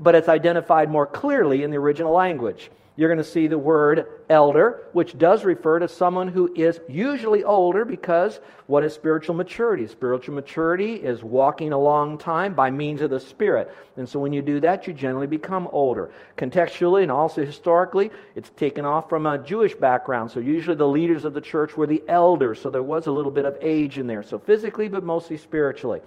but 0.00 0.14
it's 0.14 0.30
identified 0.30 0.88
more 0.90 1.06
clearly 1.06 1.64
in 1.64 1.70
the 1.70 1.76
original 1.76 2.14
language. 2.14 2.70
You're 2.96 3.08
going 3.08 3.18
to 3.18 3.24
see 3.24 3.46
the 3.46 3.56
word 3.56 4.06
elder, 4.28 4.82
which 4.92 5.16
does 5.16 5.44
refer 5.44 5.78
to 5.78 5.88
someone 5.88 6.28
who 6.28 6.52
is 6.54 6.80
usually 6.88 7.44
older 7.44 7.84
because 7.84 8.40
what 8.66 8.84
is 8.84 8.92
spiritual 8.92 9.34
maturity? 9.34 9.86
Spiritual 9.86 10.34
maturity 10.34 10.94
is 10.96 11.22
walking 11.22 11.72
a 11.72 11.78
long 11.78 12.18
time 12.18 12.52
by 12.52 12.70
means 12.70 13.00
of 13.00 13.10
the 13.10 13.20
Spirit. 13.20 13.74
And 13.96 14.08
so 14.08 14.18
when 14.18 14.32
you 14.32 14.42
do 14.42 14.60
that, 14.60 14.86
you 14.86 14.92
generally 14.92 15.28
become 15.28 15.68
older. 15.72 16.10
Contextually 16.36 17.02
and 17.02 17.12
also 17.12 17.44
historically, 17.44 18.10
it's 18.34 18.50
taken 18.50 18.84
off 18.84 19.08
from 19.08 19.24
a 19.24 19.38
Jewish 19.38 19.74
background. 19.74 20.30
So 20.30 20.40
usually 20.40 20.76
the 20.76 20.86
leaders 20.86 21.24
of 21.24 21.32
the 21.32 21.40
church 21.40 21.76
were 21.76 21.86
the 21.86 22.02
elders. 22.08 22.60
So 22.60 22.70
there 22.70 22.82
was 22.82 23.06
a 23.06 23.12
little 23.12 23.32
bit 23.32 23.44
of 23.44 23.56
age 23.60 23.98
in 23.98 24.08
there. 24.08 24.22
So 24.22 24.38
physically, 24.38 24.88
but 24.88 25.04
mostly 25.04 25.36
spiritually. 25.36 26.00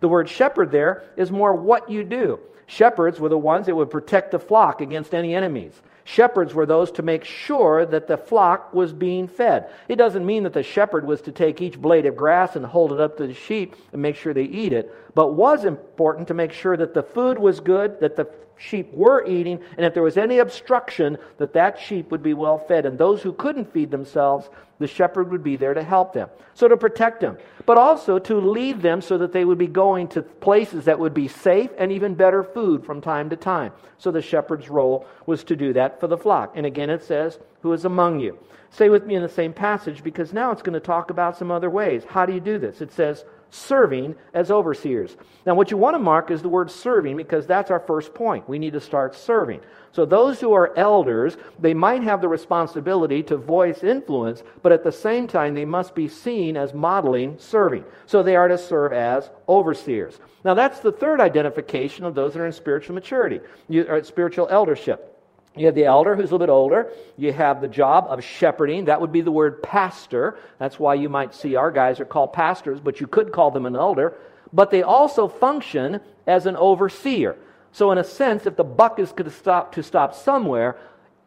The 0.00 0.08
word 0.08 0.28
shepherd 0.28 0.70
there 0.70 1.04
is 1.16 1.30
more 1.30 1.52
what 1.52 1.90
you 1.90 2.04
do. 2.04 2.38
Shepherds 2.66 3.18
were 3.18 3.30
the 3.30 3.38
ones 3.38 3.66
that 3.66 3.74
would 3.74 3.90
protect 3.90 4.30
the 4.30 4.38
flock 4.38 4.80
against 4.80 5.14
any 5.14 5.34
enemies. 5.34 5.80
Shepherds 6.10 6.54
were 6.54 6.64
those 6.64 6.90
to 6.92 7.02
make 7.02 7.22
sure 7.22 7.84
that 7.84 8.06
the 8.06 8.16
flock 8.16 8.72
was 8.72 8.94
being 8.94 9.28
fed. 9.28 9.68
It 9.88 9.96
doesn't 9.96 10.24
mean 10.24 10.44
that 10.44 10.54
the 10.54 10.62
shepherd 10.62 11.06
was 11.06 11.20
to 11.22 11.32
take 11.32 11.60
each 11.60 11.78
blade 11.78 12.06
of 12.06 12.16
grass 12.16 12.56
and 12.56 12.64
hold 12.64 12.94
it 12.94 13.00
up 13.00 13.18
to 13.18 13.26
the 13.26 13.34
sheep 13.34 13.76
and 13.92 14.00
make 14.00 14.16
sure 14.16 14.32
they 14.32 14.44
eat 14.44 14.72
it, 14.72 14.90
but 15.14 15.34
was 15.34 15.66
important 15.66 16.26
to 16.28 16.34
make 16.34 16.52
sure 16.52 16.78
that 16.78 16.94
the 16.94 17.02
food 17.02 17.38
was 17.38 17.60
good, 17.60 18.00
that 18.00 18.16
the 18.16 18.26
sheep 18.58 18.92
were 18.92 19.24
eating, 19.26 19.60
and 19.76 19.86
if 19.86 19.94
there 19.94 20.02
was 20.02 20.18
any 20.18 20.38
obstruction, 20.38 21.16
that 21.38 21.52
that 21.54 21.78
sheep 21.78 22.10
would 22.10 22.22
be 22.22 22.34
well 22.34 22.58
fed. 22.58 22.84
And 22.84 22.98
those 22.98 23.22
who 23.22 23.32
couldn't 23.32 23.72
feed 23.72 23.90
themselves, 23.90 24.50
the 24.78 24.86
shepherd 24.86 25.30
would 25.30 25.42
be 25.42 25.56
there 25.56 25.74
to 25.74 25.82
help 25.82 26.12
them. 26.12 26.28
So 26.54 26.68
to 26.68 26.76
protect 26.76 27.20
them, 27.20 27.38
but 27.66 27.78
also 27.78 28.18
to 28.18 28.34
lead 28.36 28.82
them 28.82 29.00
so 29.00 29.18
that 29.18 29.32
they 29.32 29.44
would 29.44 29.58
be 29.58 29.66
going 29.66 30.08
to 30.08 30.22
places 30.22 30.84
that 30.84 30.98
would 30.98 31.14
be 31.14 31.28
safe 31.28 31.70
and 31.78 31.92
even 31.92 32.14
better 32.14 32.42
food 32.42 32.84
from 32.84 33.00
time 33.00 33.30
to 33.30 33.36
time. 33.36 33.72
So 33.98 34.10
the 34.10 34.22
shepherd's 34.22 34.68
role 34.68 35.06
was 35.26 35.44
to 35.44 35.56
do 35.56 35.72
that 35.74 36.00
for 36.00 36.06
the 36.06 36.18
flock. 36.18 36.52
And 36.56 36.66
again, 36.66 36.90
it 36.90 37.04
says, 37.04 37.38
Who 37.62 37.72
is 37.72 37.84
among 37.84 38.20
you? 38.20 38.38
Stay 38.70 38.88
with 38.88 39.06
me 39.06 39.14
in 39.14 39.22
the 39.22 39.28
same 39.28 39.52
passage 39.52 40.04
because 40.04 40.32
now 40.32 40.50
it's 40.50 40.62
going 40.62 40.74
to 40.74 40.80
talk 40.80 41.10
about 41.10 41.36
some 41.36 41.50
other 41.50 41.70
ways. 41.70 42.04
How 42.04 42.26
do 42.26 42.34
you 42.34 42.40
do 42.40 42.58
this? 42.58 42.80
It 42.80 42.92
says, 42.92 43.24
serving 43.50 44.14
as 44.34 44.50
overseers. 44.50 45.16
Now, 45.46 45.54
what 45.54 45.70
you 45.70 45.76
want 45.76 45.94
to 45.94 45.98
mark 45.98 46.30
is 46.30 46.42
the 46.42 46.48
word 46.48 46.70
serving 46.70 47.16
because 47.16 47.46
that's 47.46 47.70
our 47.70 47.80
first 47.80 48.14
point. 48.14 48.48
We 48.48 48.58
need 48.58 48.74
to 48.74 48.80
start 48.80 49.14
serving. 49.14 49.60
So, 49.92 50.04
those 50.04 50.40
who 50.40 50.52
are 50.52 50.76
elders, 50.76 51.36
they 51.58 51.74
might 51.74 52.02
have 52.02 52.20
the 52.20 52.28
responsibility 52.28 53.22
to 53.24 53.36
voice 53.36 53.82
influence, 53.82 54.42
but 54.62 54.72
at 54.72 54.84
the 54.84 54.92
same 54.92 55.26
time, 55.26 55.54
they 55.54 55.64
must 55.64 55.94
be 55.94 56.08
seen 56.08 56.56
as 56.56 56.74
modeling 56.74 57.36
serving. 57.38 57.84
So, 58.06 58.22
they 58.22 58.36
are 58.36 58.48
to 58.48 58.58
serve 58.58 58.92
as 58.92 59.30
overseers. 59.48 60.20
Now, 60.44 60.54
that's 60.54 60.80
the 60.80 60.92
third 60.92 61.20
identification 61.20 62.04
of 62.04 62.14
those 62.14 62.34
that 62.34 62.40
are 62.40 62.46
in 62.46 62.52
spiritual 62.52 62.94
maturity, 62.94 63.40
or 63.70 63.96
uh, 63.96 64.02
spiritual 64.02 64.48
eldership. 64.50 65.17
You 65.58 65.66
have 65.66 65.74
the 65.74 65.86
elder 65.86 66.14
who's 66.14 66.30
a 66.30 66.34
little 66.34 66.38
bit 66.38 66.50
older. 66.50 66.92
You 67.16 67.32
have 67.32 67.60
the 67.60 67.68
job 67.68 68.06
of 68.08 68.22
shepherding. 68.22 68.84
That 68.84 69.00
would 69.00 69.10
be 69.10 69.22
the 69.22 69.32
word 69.32 69.62
pastor. 69.62 70.38
That's 70.58 70.78
why 70.78 70.94
you 70.94 71.08
might 71.08 71.34
see 71.34 71.56
our 71.56 71.72
guys 71.72 71.98
are 71.98 72.04
called 72.04 72.32
pastors, 72.32 72.78
but 72.78 73.00
you 73.00 73.08
could 73.08 73.32
call 73.32 73.50
them 73.50 73.66
an 73.66 73.74
elder. 73.74 74.16
But 74.52 74.70
they 74.70 74.82
also 74.82 75.26
function 75.26 76.00
as 76.26 76.46
an 76.46 76.56
overseer. 76.56 77.36
So, 77.72 77.90
in 77.90 77.98
a 77.98 78.04
sense, 78.04 78.46
if 78.46 78.56
the 78.56 78.64
buck 78.64 78.98
is 78.98 79.12
to 79.12 79.30
stop, 79.30 79.72
to 79.74 79.82
stop 79.82 80.14
somewhere, 80.14 80.78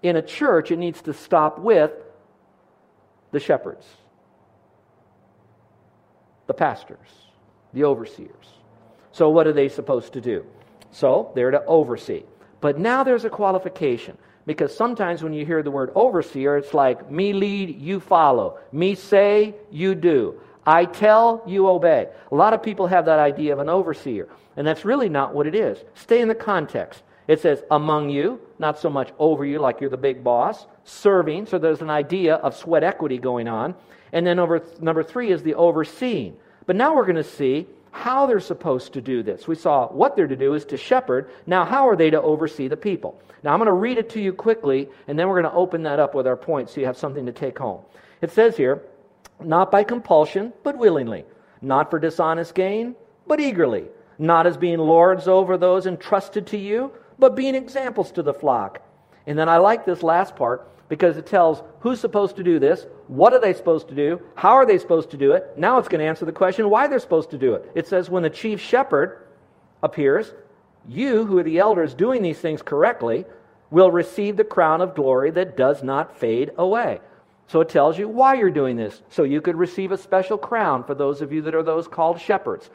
in 0.01 0.15
a 0.15 0.21
church, 0.21 0.71
it 0.71 0.77
needs 0.77 1.01
to 1.03 1.13
stop 1.13 1.59
with 1.59 1.91
the 3.31 3.39
shepherds, 3.39 3.85
the 6.47 6.53
pastors, 6.53 7.07
the 7.73 7.83
overseers. 7.83 8.53
So, 9.11 9.29
what 9.29 9.45
are 9.45 9.53
they 9.53 9.69
supposed 9.69 10.13
to 10.13 10.21
do? 10.21 10.45
So, 10.91 11.31
they're 11.35 11.51
to 11.51 11.63
oversee. 11.65 12.23
But 12.61 12.79
now 12.79 13.03
there's 13.03 13.25
a 13.25 13.29
qualification. 13.29 14.17
Because 14.45 14.75
sometimes 14.75 15.21
when 15.21 15.33
you 15.33 15.45
hear 15.45 15.61
the 15.61 15.71
word 15.71 15.91
overseer, 15.93 16.57
it's 16.57 16.73
like 16.73 17.11
me 17.11 17.33
lead, 17.33 17.79
you 17.79 17.99
follow. 17.99 18.57
Me 18.71 18.95
say, 18.95 19.53
you 19.69 19.93
do. 19.93 20.39
I 20.65 20.85
tell, 20.85 21.43
you 21.45 21.67
obey. 21.67 22.07
A 22.31 22.35
lot 22.35 22.53
of 22.53 22.63
people 22.63 22.87
have 22.87 23.05
that 23.05 23.19
idea 23.19 23.53
of 23.53 23.59
an 23.59 23.69
overseer, 23.69 24.27
and 24.55 24.65
that's 24.65 24.85
really 24.85 25.09
not 25.09 25.33
what 25.33 25.47
it 25.47 25.55
is. 25.55 25.77
Stay 25.95 26.21
in 26.21 26.27
the 26.27 26.35
context. 26.35 27.01
It 27.27 27.39
says 27.39 27.63
among 27.71 28.09
you, 28.09 28.39
not 28.59 28.79
so 28.79 28.89
much 28.89 29.11
over 29.17 29.45
you 29.45 29.59
like 29.59 29.79
you're 29.79 29.89
the 29.89 29.97
big 29.97 30.23
boss. 30.23 30.65
Serving, 30.83 31.45
so 31.45 31.57
there's 31.57 31.81
an 31.81 31.89
idea 31.89 32.35
of 32.35 32.55
sweat 32.55 32.83
equity 32.83 33.17
going 33.17 33.47
on. 33.47 33.75
And 34.11 34.25
then 34.25 34.39
over 34.39 34.63
number 34.79 35.03
three 35.03 35.31
is 35.31 35.41
the 35.41 35.55
overseeing. 35.55 36.35
But 36.65 36.75
now 36.75 36.95
we're 36.95 37.05
going 37.05 37.15
to 37.15 37.23
see 37.23 37.67
how 37.91 38.25
they're 38.25 38.39
supposed 38.39 38.93
to 38.93 39.01
do 39.01 39.21
this. 39.21 39.47
We 39.47 39.55
saw 39.55 39.87
what 39.87 40.15
they're 40.15 40.27
to 40.27 40.35
do 40.35 40.53
is 40.53 40.65
to 40.65 40.77
shepherd. 40.77 41.29
Now, 41.45 41.65
how 41.65 41.87
are 41.87 41.95
they 41.95 42.09
to 42.09 42.21
oversee 42.21 42.67
the 42.67 42.77
people? 42.77 43.21
Now, 43.43 43.53
I'm 43.53 43.59
going 43.59 43.67
to 43.67 43.73
read 43.73 43.97
it 43.97 44.09
to 44.11 44.21
you 44.21 44.33
quickly, 44.33 44.89
and 45.07 45.17
then 45.19 45.27
we're 45.27 45.41
going 45.41 45.51
to 45.51 45.57
open 45.57 45.83
that 45.83 45.99
up 45.99 46.15
with 46.15 46.27
our 46.27 46.37
points 46.37 46.73
so 46.73 46.79
you 46.79 46.85
have 46.85 46.97
something 46.97 47.25
to 47.25 47.31
take 47.31 47.57
home. 47.57 47.81
It 48.21 48.31
says 48.31 48.55
here, 48.55 48.83
not 49.39 49.71
by 49.71 49.83
compulsion, 49.83 50.53
but 50.63 50.77
willingly, 50.77 51.25
not 51.61 51.89
for 51.89 51.99
dishonest 51.99 52.55
gain, 52.55 52.95
but 53.27 53.39
eagerly, 53.39 53.85
not 54.17 54.47
as 54.47 54.57
being 54.57 54.79
lords 54.79 55.27
over 55.27 55.57
those 55.57 55.85
entrusted 55.85 56.47
to 56.47 56.57
you, 56.57 56.91
but 57.19 57.35
being 57.35 57.55
examples 57.55 58.11
to 58.11 58.23
the 58.23 58.33
flock. 58.33 58.81
And 59.27 59.37
then 59.37 59.49
I 59.49 59.57
like 59.57 59.85
this 59.85 60.03
last 60.03 60.35
part 60.35 60.67
because 60.91 61.15
it 61.15 61.25
tells 61.25 61.63
who's 61.79 62.01
supposed 62.01 62.35
to 62.35 62.43
do 62.43 62.59
this, 62.59 62.85
what 63.07 63.31
are 63.31 63.39
they 63.39 63.53
supposed 63.53 63.87
to 63.87 63.95
do, 63.95 64.21
how 64.35 64.51
are 64.51 64.65
they 64.65 64.77
supposed 64.77 65.09
to 65.11 65.15
do 65.15 65.31
it. 65.31 65.53
Now 65.55 65.77
it's 65.77 65.87
going 65.87 66.01
to 66.01 66.05
answer 66.05 66.25
the 66.25 66.33
question 66.33 66.69
why 66.69 66.87
they're 66.87 66.99
supposed 66.99 67.31
to 67.31 67.37
do 67.37 67.53
it. 67.53 67.71
It 67.75 67.87
says, 67.87 68.09
when 68.09 68.23
the 68.23 68.29
chief 68.29 68.59
shepherd 68.59 69.25
appears, 69.81 70.33
you, 70.89 71.23
who 71.23 71.37
are 71.37 71.43
the 71.43 71.59
elders 71.59 71.93
doing 71.93 72.21
these 72.21 72.39
things 72.39 72.61
correctly, 72.61 73.23
will 73.69 73.89
receive 73.89 74.35
the 74.35 74.43
crown 74.43 74.81
of 74.81 74.93
glory 74.93 75.31
that 75.31 75.55
does 75.55 75.81
not 75.81 76.17
fade 76.17 76.51
away. 76.57 76.99
So 77.47 77.61
it 77.61 77.69
tells 77.69 77.97
you 77.97 78.09
why 78.09 78.33
you're 78.33 78.51
doing 78.51 78.75
this, 78.75 79.01
so 79.07 79.23
you 79.23 79.39
could 79.39 79.55
receive 79.55 79.93
a 79.93 79.97
special 79.97 80.37
crown 80.37 80.83
for 80.83 80.93
those 80.93 81.21
of 81.21 81.31
you 81.31 81.41
that 81.43 81.55
are 81.55 81.63
those 81.63 81.87
called 81.87 82.19
shepherds. 82.19 82.69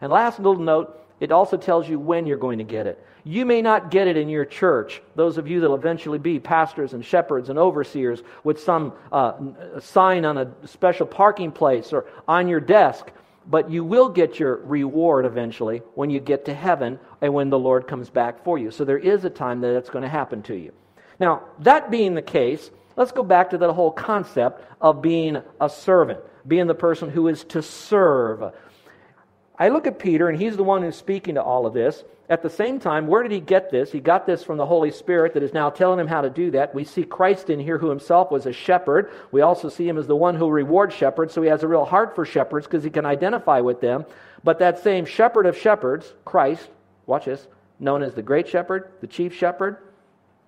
And 0.00 0.10
last 0.10 0.40
little 0.40 0.60
note, 0.60 1.00
it 1.20 1.30
also 1.30 1.56
tells 1.56 1.88
you 1.88 1.98
when 1.98 2.26
you're 2.26 2.38
going 2.38 2.58
to 2.58 2.64
get 2.64 2.86
it. 2.86 3.04
You 3.24 3.44
may 3.44 3.60
not 3.60 3.90
get 3.90 4.08
it 4.08 4.16
in 4.16 4.28
your 4.30 4.46
church, 4.46 5.02
those 5.14 5.36
of 5.36 5.46
you 5.46 5.60
that 5.60 5.68
will 5.68 5.76
eventually 5.76 6.18
be 6.18 6.40
pastors 6.40 6.94
and 6.94 7.04
shepherds 7.04 7.50
and 7.50 7.58
overseers, 7.58 8.22
with 8.42 8.58
some 8.60 8.94
uh, 9.12 9.34
sign 9.80 10.24
on 10.24 10.38
a 10.38 10.50
special 10.66 11.06
parking 11.06 11.52
place 11.52 11.92
or 11.92 12.06
on 12.26 12.48
your 12.48 12.60
desk, 12.60 13.10
but 13.46 13.70
you 13.70 13.84
will 13.84 14.08
get 14.08 14.38
your 14.38 14.56
reward 14.56 15.26
eventually 15.26 15.82
when 15.94 16.08
you 16.08 16.20
get 16.20 16.46
to 16.46 16.54
heaven 16.54 16.98
and 17.20 17.34
when 17.34 17.50
the 17.50 17.58
Lord 17.58 17.86
comes 17.86 18.08
back 18.08 18.42
for 18.42 18.58
you. 18.58 18.70
So 18.70 18.84
there 18.84 18.98
is 18.98 19.24
a 19.24 19.30
time 19.30 19.60
that 19.60 19.76
it's 19.76 19.90
going 19.90 20.02
to 20.02 20.08
happen 20.08 20.42
to 20.44 20.54
you. 20.54 20.72
Now, 21.18 21.42
that 21.58 21.90
being 21.90 22.14
the 22.14 22.22
case, 22.22 22.70
let's 22.96 23.12
go 23.12 23.22
back 23.22 23.50
to 23.50 23.58
that 23.58 23.72
whole 23.72 23.90
concept 23.90 24.64
of 24.80 25.02
being 25.02 25.42
a 25.60 25.68
servant, 25.68 26.20
being 26.48 26.66
the 26.66 26.74
person 26.74 27.10
who 27.10 27.28
is 27.28 27.44
to 27.44 27.62
serve. 27.62 28.54
I 29.60 29.68
look 29.68 29.86
at 29.86 29.98
Peter, 29.98 30.30
and 30.30 30.40
he's 30.40 30.56
the 30.56 30.64
one 30.64 30.82
who's 30.82 30.96
speaking 30.96 31.34
to 31.34 31.42
all 31.42 31.66
of 31.66 31.74
this. 31.74 32.02
At 32.30 32.42
the 32.42 32.48
same 32.48 32.80
time, 32.80 33.06
where 33.06 33.22
did 33.22 33.30
he 33.30 33.40
get 33.40 33.70
this? 33.70 33.92
He 33.92 34.00
got 34.00 34.24
this 34.24 34.42
from 34.42 34.56
the 34.56 34.64
Holy 34.64 34.90
Spirit 34.90 35.34
that 35.34 35.42
is 35.42 35.52
now 35.52 35.68
telling 35.68 36.00
him 36.00 36.06
how 36.06 36.22
to 36.22 36.30
do 36.30 36.50
that. 36.52 36.74
We 36.74 36.84
see 36.84 37.02
Christ 37.02 37.50
in 37.50 37.60
here, 37.60 37.76
who 37.76 37.90
himself 37.90 38.30
was 38.30 38.46
a 38.46 38.52
shepherd. 38.52 39.10
We 39.32 39.42
also 39.42 39.68
see 39.68 39.86
him 39.86 39.98
as 39.98 40.06
the 40.06 40.16
one 40.16 40.34
who 40.34 40.48
rewards 40.48 40.94
shepherds, 40.94 41.34
so 41.34 41.42
he 41.42 41.50
has 41.50 41.62
a 41.62 41.68
real 41.68 41.84
heart 41.84 42.14
for 42.14 42.24
shepherds 42.24 42.66
because 42.66 42.84
he 42.84 42.90
can 42.90 43.04
identify 43.04 43.60
with 43.60 43.82
them. 43.82 44.06
But 44.42 44.60
that 44.60 44.82
same 44.82 45.04
shepherd 45.04 45.44
of 45.44 45.58
shepherds, 45.58 46.14
Christ, 46.24 46.70
watch 47.04 47.26
this, 47.26 47.46
known 47.78 48.02
as 48.02 48.14
the 48.14 48.22
great 48.22 48.48
shepherd, 48.48 48.90
the 49.02 49.06
chief 49.06 49.34
shepherd, 49.34 49.76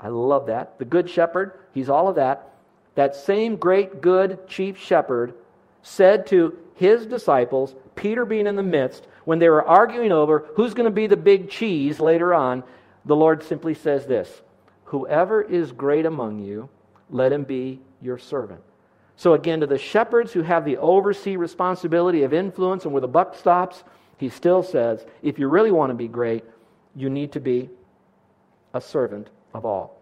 I 0.00 0.08
love 0.08 0.46
that. 0.46 0.78
The 0.78 0.84
good 0.84 1.10
shepherd, 1.10 1.52
he's 1.74 1.90
all 1.90 2.08
of 2.08 2.16
that. 2.16 2.48
That 2.94 3.14
same 3.14 3.56
great, 3.56 4.00
good 4.00 4.48
chief 4.48 4.78
shepherd 4.78 5.34
said 5.82 6.26
to 6.28 6.56
his 6.74 7.06
disciples, 7.06 7.74
Peter 7.94 8.24
being 8.24 8.46
in 8.46 8.56
the 8.56 8.62
midst, 8.62 9.06
when 9.24 9.38
they 9.38 9.48
were 9.48 9.64
arguing 9.64 10.12
over 10.12 10.46
who's 10.54 10.74
going 10.74 10.86
to 10.86 10.90
be 10.90 11.06
the 11.06 11.16
big 11.16 11.50
cheese 11.50 12.00
later 12.00 12.34
on, 12.34 12.64
the 13.04 13.16
Lord 13.16 13.42
simply 13.42 13.74
says 13.74 14.06
this 14.06 14.42
Whoever 14.84 15.42
is 15.42 15.72
great 15.72 16.06
among 16.06 16.40
you, 16.40 16.68
let 17.10 17.32
him 17.32 17.44
be 17.44 17.80
your 18.00 18.18
servant. 18.18 18.60
So, 19.16 19.34
again, 19.34 19.60
to 19.60 19.66
the 19.66 19.78
shepherds 19.78 20.32
who 20.32 20.42
have 20.42 20.64
the 20.64 20.78
oversee 20.78 21.36
responsibility 21.36 22.22
of 22.22 22.32
influence 22.32 22.84
and 22.84 22.92
where 22.92 23.00
the 23.00 23.08
buck 23.08 23.36
stops, 23.36 23.84
he 24.16 24.28
still 24.28 24.62
says, 24.62 25.04
if 25.22 25.38
you 25.38 25.48
really 25.48 25.70
want 25.70 25.90
to 25.90 25.94
be 25.94 26.08
great, 26.08 26.44
you 26.94 27.10
need 27.10 27.32
to 27.32 27.40
be 27.40 27.70
a 28.74 28.80
servant 28.80 29.28
of 29.54 29.64
all. 29.64 29.98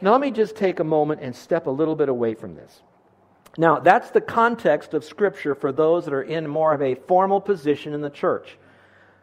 Now, 0.00 0.12
let 0.12 0.20
me 0.20 0.30
just 0.30 0.56
take 0.56 0.80
a 0.80 0.84
moment 0.84 1.20
and 1.22 1.34
step 1.34 1.66
a 1.66 1.70
little 1.70 1.94
bit 1.94 2.08
away 2.08 2.34
from 2.34 2.54
this. 2.54 2.82
Now, 3.58 3.80
that's 3.80 4.10
the 4.10 4.20
context 4.20 4.94
of 4.94 5.04
Scripture 5.04 5.54
for 5.54 5.72
those 5.72 6.06
that 6.06 6.14
are 6.14 6.22
in 6.22 6.48
more 6.48 6.72
of 6.72 6.80
a 6.80 6.94
formal 6.94 7.40
position 7.40 7.92
in 7.92 8.00
the 8.00 8.10
church. 8.10 8.56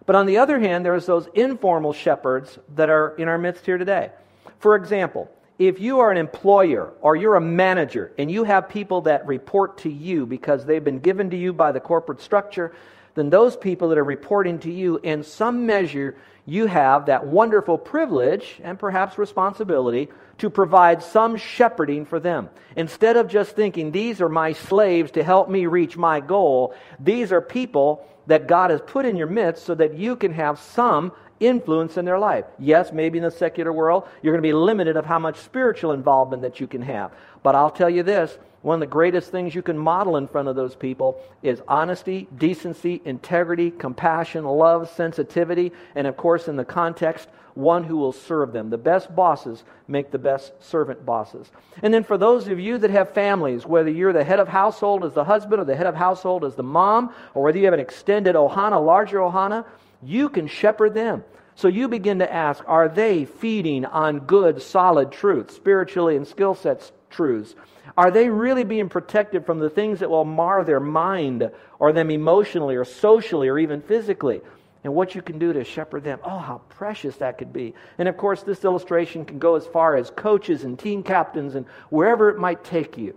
But 0.06 0.16
on 0.16 0.26
the 0.26 0.38
other 0.38 0.60
hand, 0.60 0.86
there's 0.86 1.06
those 1.06 1.28
informal 1.34 1.94
shepherds 1.94 2.60
that 2.76 2.90
are 2.90 3.16
in 3.18 3.28
our 3.28 3.38
midst 3.38 3.66
here 3.66 3.78
today. 3.78 4.12
For 4.60 4.76
example, 4.76 5.32
if 5.58 5.80
you 5.80 6.00
are 6.00 6.12
an 6.12 6.18
employer 6.18 6.94
or 7.02 7.16
you're 7.16 7.36
a 7.36 7.42
manager 7.42 8.12
and 8.18 8.32
you 8.32 8.44
have 8.44 8.70
people 8.70 9.02
that 9.02 9.28
report 9.28 9.80
to 9.80 9.90
you 9.90 10.26
because 10.26 10.66
they've 10.66 10.84
been 10.84 11.00
given 11.00 11.30
to 11.32 11.38
you 11.38 11.52
by 11.52 11.72
the 11.72 11.80
corporate 11.80 12.22
structure, 12.22 12.74
then 13.16 13.30
those 13.30 13.58
people 13.58 13.90
that 13.90 13.98
are 13.98 14.04
reporting 14.04 14.60
to 14.60 14.72
you, 14.72 15.00
in 15.04 15.24
some 15.24 15.66
measure, 15.66 16.16
you 16.50 16.66
have 16.66 17.06
that 17.06 17.26
wonderful 17.28 17.78
privilege 17.78 18.60
and 18.64 18.80
perhaps 18.80 19.18
responsibility 19.18 20.10
to 20.40 20.50
provide 20.50 21.04
some 21.04 21.36
shepherding 21.38 22.06
for 22.06 22.20
them. 22.20 22.50
Instead 22.76 23.18
of 23.18 23.28
just 23.28 23.56
thinking, 23.56 23.92
these 23.92 24.22
are 24.22 24.30
my 24.30 24.54
slaves 24.54 25.12
to 25.12 25.24
help 25.24 25.50
me 25.50 25.66
reach 25.66 25.98
my 25.98 26.20
goal, 26.20 26.74
these 27.00 27.32
are 27.32 27.42
people 27.42 28.06
that 28.28 28.48
God 28.48 28.72
has 28.72 28.82
put 28.82 29.06
in 29.06 29.16
your 29.16 29.28
midst 29.28 29.66
so 29.66 29.76
that 29.76 29.98
you 29.98 30.16
can 30.16 30.34
have 30.34 30.60
some 30.60 31.12
influence 31.40 31.98
in 31.98 32.06
their 32.06 32.20
life. 32.20 32.46
Yes, 32.58 32.92
maybe 32.92 33.18
in 33.18 33.24
the 33.24 33.32
secular 33.32 33.72
world, 33.72 34.08
you're 34.22 34.34
going 34.34 34.44
to 34.44 34.48
be 34.48 34.54
limited 34.54 34.98
of 34.98 35.06
how 35.06 35.20
much 35.20 35.38
spiritual 35.38 35.92
involvement 35.92 36.42
that 36.42 36.60
you 36.60 36.68
can 36.68 36.82
have. 36.82 37.12
But 37.44 37.56
I'll 37.56 37.70
tell 37.72 37.90
you 37.90 38.04
this, 38.04 38.38
one 38.62 38.76
of 38.76 38.80
the 38.82 38.88
greatest 38.88 39.32
things 39.32 39.56
you 39.56 39.62
can 39.62 39.78
model 39.78 40.18
in 40.18 40.28
front 40.28 40.50
of 40.50 40.56
those 40.56 40.76
people 40.76 41.22
is 41.42 41.62
honesty, 41.68 42.28
decency, 42.38 43.02
integrity, 43.06 43.72
compassion, 43.72 44.44
love, 44.44 44.90
sensitivity, 44.90 45.72
and 45.96 46.06
of 46.06 46.18
course, 46.18 46.50
in 46.50 46.58
the 46.58 46.66
context, 46.66 47.30
one 47.54 47.84
who 47.84 47.98
will 47.98 48.12
serve 48.12 48.52
them. 48.52 48.70
The 48.70 48.78
best 48.78 49.16
bosses 49.16 49.64
make 49.88 50.12
the 50.12 50.18
best 50.18 50.52
servant 50.62 51.06
bosses. 51.06 51.50
And 51.82 51.94
then 51.94 52.04
for 52.04 52.18
those 52.18 52.48
of 52.48 52.60
you 52.60 52.78
that 52.80 52.90
have 52.90 53.14
families, 53.14 53.66
whether 53.66 53.90
you're 53.90 54.14
the 54.14 54.24
head 54.24 54.40
of 54.40 54.48
household 54.48 55.06
as 55.06 55.14
the 55.14 55.24
husband 55.24 55.62
or 55.62 55.66
the 55.66 55.76
head 55.76 55.88
of 55.88 55.96
household 55.96 56.44
as 56.44 56.56
the 56.56 56.64
mom, 56.64 57.14
or 57.34 57.44
whether 57.44 57.58
you 57.58 57.66
have 57.66 57.74
an 57.74 57.80
extended 57.80 58.36
ohana, 58.36 58.84
larger 58.84 59.20
ohana, 59.20 59.66
you 60.02 60.30
can 60.30 60.48
shepherd 60.48 60.94
them. 60.94 61.24
So 61.56 61.68
you 61.68 61.88
begin 61.88 62.20
to 62.20 62.34
ask, 62.34 62.64
are 62.68 62.88
they 62.88 63.26
feeding 63.26 63.86
on 63.86 64.20
good, 64.20 64.62
solid 64.62 65.12
truth, 65.12 65.52
spiritually 65.52 66.16
and 66.16 66.26
skill 66.26 66.56
sets 66.56 66.92
truths? 67.10 67.54
Are 67.98 68.12
they 68.12 68.30
really 68.30 68.64
being 68.64 68.88
protected 68.88 69.46
from 69.46 69.60
the 69.60 69.70
things 69.70 70.00
that 70.00 70.10
will 70.10 70.24
mar 70.24 70.64
their 70.64 70.80
mind 70.80 71.52
or 71.80 71.92
them 71.92 72.12
emotionally 72.12 72.78
or 72.78 72.86
socially 72.86 73.50
or 73.50 73.60
even 73.60 73.82
physically? 73.82 74.42
And 74.86 74.96
what 74.96 75.14
you 75.14 75.22
can 75.22 75.38
do 75.38 75.52
to 75.52 75.66
shepherd 75.66 76.06
them. 76.06 76.20
Oh, 76.24 76.38
how 76.38 76.62
precious 76.70 77.18
that 77.18 77.38
could 77.38 77.52
be. 77.52 77.74
And 77.98 78.08
of 78.08 78.16
course, 78.16 78.44
this 78.44 78.64
illustration 78.64 79.26
can 79.26 79.38
go 79.38 79.56
as 79.56 79.68
far 79.68 79.98
as 79.98 80.10
coaches 80.12 80.64
and 80.64 80.80
team 80.80 81.04
captains 81.04 81.56
and 81.56 81.66
wherever 81.90 82.30
it 82.30 82.38
might 82.38 82.64
take 82.64 82.98
you. 82.98 83.14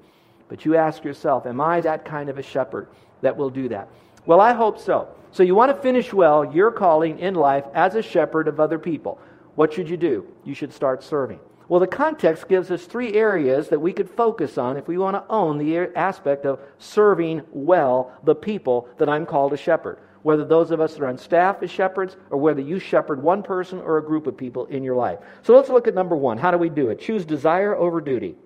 But 0.48 0.64
you 0.64 0.74
ask 0.74 1.04
yourself, 1.04 1.46
am 1.46 1.60
I 1.60 1.80
that 1.82 2.04
kind 2.04 2.28
of 2.28 2.38
a 2.38 2.42
shepherd 2.42 2.88
that 3.20 3.36
will 3.36 3.50
do 3.50 3.68
that? 3.68 3.88
Well, 4.26 4.40
I 4.40 4.52
hope 4.52 4.80
so. 4.80 5.06
So 5.32 5.42
you 5.42 5.54
want 5.54 5.74
to 5.74 5.82
finish 5.82 6.12
well 6.12 6.44
your 6.54 6.70
calling 6.70 7.18
in 7.18 7.34
life 7.34 7.64
as 7.74 7.94
a 7.94 8.02
shepherd 8.02 8.48
of 8.48 8.60
other 8.60 8.78
people. 8.78 9.18
What 9.54 9.72
should 9.72 9.88
you 9.88 9.96
do? 9.96 10.26
You 10.44 10.54
should 10.54 10.72
start 10.72 11.02
serving. 11.02 11.40
Well, 11.68 11.80
the 11.80 11.86
context 11.86 12.48
gives 12.48 12.70
us 12.70 12.84
three 12.84 13.14
areas 13.14 13.70
that 13.70 13.80
we 13.80 13.94
could 13.94 14.10
focus 14.10 14.58
on 14.58 14.76
if 14.76 14.88
we 14.88 14.98
want 14.98 15.16
to 15.16 15.32
own 15.32 15.56
the 15.56 15.78
aspect 15.96 16.44
of 16.44 16.60
serving 16.78 17.42
well 17.50 18.12
the 18.24 18.34
people 18.34 18.88
that 18.98 19.08
I'm 19.08 19.24
called 19.24 19.54
a 19.54 19.56
shepherd. 19.56 19.98
Whether 20.22 20.44
those 20.44 20.70
of 20.70 20.80
us 20.80 20.94
that 20.94 21.02
are 21.02 21.08
on 21.08 21.16
staff 21.16 21.62
as 21.62 21.70
shepherds 21.70 22.16
or 22.30 22.38
whether 22.38 22.60
you 22.60 22.78
shepherd 22.78 23.22
one 23.22 23.42
person 23.42 23.78
or 23.80 23.96
a 23.96 24.04
group 24.04 24.26
of 24.26 24.36
people 24.36 24.66
in 24.66 24.84
your 24.84 24.96
life. 24.96 25.18
So 25.42 25.56
let's 25.56 25.70
look 25.70 25.88
at 25.88 25.94
number 25.94 26.14
one. 26.14 26.36
How 26.36 26.50
do 26.50 26.58
we 26.58 26.68
do 26.68 26.90
it? 26.90 27.00
Choose 27.00 27.24
desire 27.24 27.74
over 27.74 28.02
duty. 28.02 28.36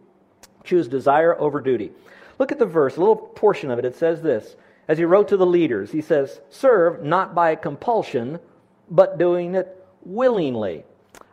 Choose 0.63 0.87
desire 0.87 1.39
over 1.39 1.61
duty. 1.61 1.91
Look 2.39 2.53
at 2.53 2.59
the 2.59 2.67
verse, 2.67 2.97
a 2.97 3.01
little 3.01 3.17
portion 3.17 3.71
of 3.71 3.79
it. 3.79 3.85
It 3.85 3.97
says 3.97 4.23
this. 4.23 4.57
As 4.89 4.99
he 4.99 5.05
wrote 5.05 5.29
to 5.29 5.37
the 5.37 5.47
leaders, 5.47 5.91
he 5.91 6.01
says, 6.01 6.41
Serve 6.51 7.03
not 7.03 7.35
by 7.35 7.55
compulsion, 7.57 8.39
but 8.89 9.19
doing 9.19 9.55
it 9.55 9.85
willingly. 10.05 10.85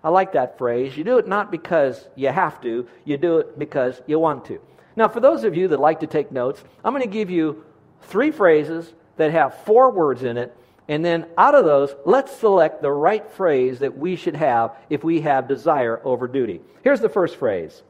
I 0.03 0.09
like 0.09 0.33
that 0.33 0.57
phrase. 0.57 0.97
You 0.97 1.03
do 1.03 1.17
it 1.17 1.27
not 1.27 1.51
because 1.51 2.07
you 2.15 2.29
have 2.29 2.59
to, 2.61 2.87
you 3.05 3.17
do 3.17 3.37
it 3.37 3.57
because 3.57 4.01
you 4.07 4.19
want 4.19 4.45
to. 4.45 4.59
Now, 4.95 5.07
for 5.07 5.19
those 5.19 5.43
of 5.43 5.55
you 5.55 5.67
that 5.69 5.79
like 5.79 6.01
to 6.01 6.07
take 6.07 6.31
notes, 6.31 6.63
I'm 6.83 6.93
going 6.93 7.03
to 7.03 7.09
give 7.09 7.29
you 7.29 7.63
three 8.01 8.31
phrases 8.31 8.93
that 9.17 9.31
have 9.31 9.63
four 9.63 9.91
words 9.91 10.23
in 10.23 10.37
it, 10.37 10.55
and 10.87 11.05
then 11.05 11.27
out 11.37 11.55
of 11.55 11.65
those, 11.65 11.95
let's 12.05 12.35
select 12.35 12.81
the 12.81 12.91
right 12.91 13.29
phrase 13.31 13.79
that 13.79 13.97
we 13.97 14.15
should 14.15 14.35
have 14.35 14.75
if 14.89 15.03
we 15.03 15.21
have 15.21 15.47
desire 15.47 16.01
over 16.03 16.27
duty. 16.27 16.59
Here's 16.83 16.99
the 16.99 17.09
first 17.09 17.37
phrase 17.37 17.83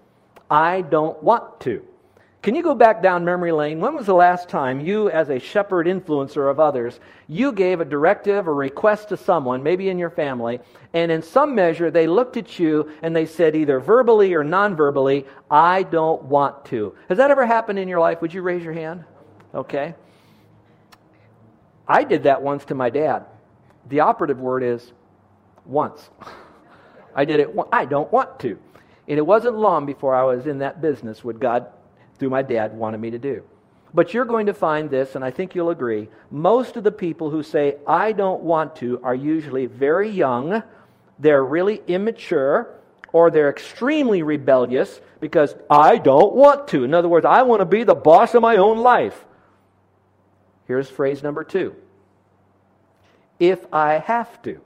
I 0.50 0.82
don't 0.82 1.22
want 1.24 1.60
to. 1.62 1.86
Can 2.44 2.56
you 2.56 2.62
go 2.62 2.76
back 2.76 3.02
down 3.02 3.24
memory 3.24 3.54
lane? 3.54 3.80
When 3.80 3.96
was 3.96 4.06
the 4.06 4.14
last 4.14 4.50
time 4.50 4.82
you, 4.82 5.10
as 5.10 5.30
a 5.30 5.40
shepherd 5.40 5.88
influencer 5.88 6.52
of 6.52 6.60
others, 6.60 7.00
you 7.30 7.54
gave 7.54 7.80
a 7.80 7.86
directive 7.86 8.50
or 8.50 8.54
request 8.54 9.08
to 9.10 9.18
someone, 9.18 9.64
maybe 9.64 9.88
in 9.88 9.98
your 9.98 10.10
family, 10.10 10.60
and 10.94 11.10
in 11.10 11.22
some 11.22 11.56
measure 11.56 11.90
they 11.90 12.06
looked 12.06 12.36
at 12.36 12.60
you 12.60 12.92
and 13.02 13.16
they 13.16 13.26
said, 13.26 13.56
either 13.56 13.80
verbally 13.80 14.34
or 14.34 14.44
non 14.44 14.76
verbally, 14.76 15.26
I 15.50 15.84
don't 15.84 16.22
want 16.24 16.66
to? 16.66 16.94
Has 17.08 17.18
that 17.18 17.32
ever 17.32 17.46
happened 17.46 17.80
in 17.80 17.88
your 17.88 18.02
life? 18.02 18.22
Would 18.22 18.34
you 18.34 18.42
raise 18.42 18.62
your 18.62 18.74
hand? 18.74 19.06
Okay. 19.56 19.96
I 21.88 22.04
did 22.04 22.24
that 22.24 22.42
once 22.42 22.66
to 22.66 22.76
my 22.76 22.90
dad. 22.90 23.26
The 23.88 24.02
operative 24.02 24.42
word 24.42 24.64
is 24.64 24.92
once. 25.66 26.10
I 27.16 27.24
did 27.24 27.40
it, 27.40 27.56
I 27.72 27.86
don't 27.86 28.12
want 28.12 28.38
to. 28.42 28.60
And 29.08 29.18
it 29.18 29.26
wasn't 29.26 29.56
long 29.56 29.86
before 29.86 30.14
I 30.14 30.24
was 30.24 30.46
in 30.46 30.58
that 30.58 30.82
business 30.82 31.24
with 31.24 31.40
God 31.40 31.68
through 32.18 32.30
my 32.30 32.42
dad 32.42 32.74
wanted 32.74 33.00
me 33.00 33.12
to 33.12 33.20
do. 33.20 33.44
But 33.94 34.14
you're 34.14 34.26
going 34.26 34.48
to 34.48 34.54
find 34.54 34.90
this, 34.90 35.16
and 35.16 35.24
I 35.24 35.32
think 35.32 35.54
you'll 35.54 35.70
agree. 35.70 36.10
Most 36.32 36.78
of 36.78 36.84
the 36.84 36.92
people 36.92 37.30
who 37.30 37.44
say, 37.44 37.78
I 37.86 38.12
don't 38.12 38.42
want 38.42 38.76
to, 38.78 39.00
are 39.04 39.14
usually 39.14 39.68
very 39.68 40.10
young, 40.10 40.64
they're 41.20 41.44
really 41.44 41.82
immature, 41.88 42.74
or 43.12 43.30
they're 43.30 43.50
extremely 43.50 44.24
rebellious 44.24 45.00
because 45.20 45.56
I 45.70 45.98
don't 46.00 46.34
want 46.34 46.68
to. 46.70 46.84
In 46.84 46.94
other 46.94 47.08
words, 47.08 47.26
I 47.26 47.44
want 47.44 47.62
to 47.62 47.66
be 47.66 47.84
the 47.84 47.96
boss 47.96 48.34
of 48.34 48.42
my 48.42 48.58
own 48.58 48.80
life. 48.80 49.26
Here's 50.68 50.90
phrase 50.90 51.22
number 51.22 51.44
two 51.44 51.76
if 53.40 53.66
I 53.74 53.94
have 53.94 54.42
to. 54.44 54.62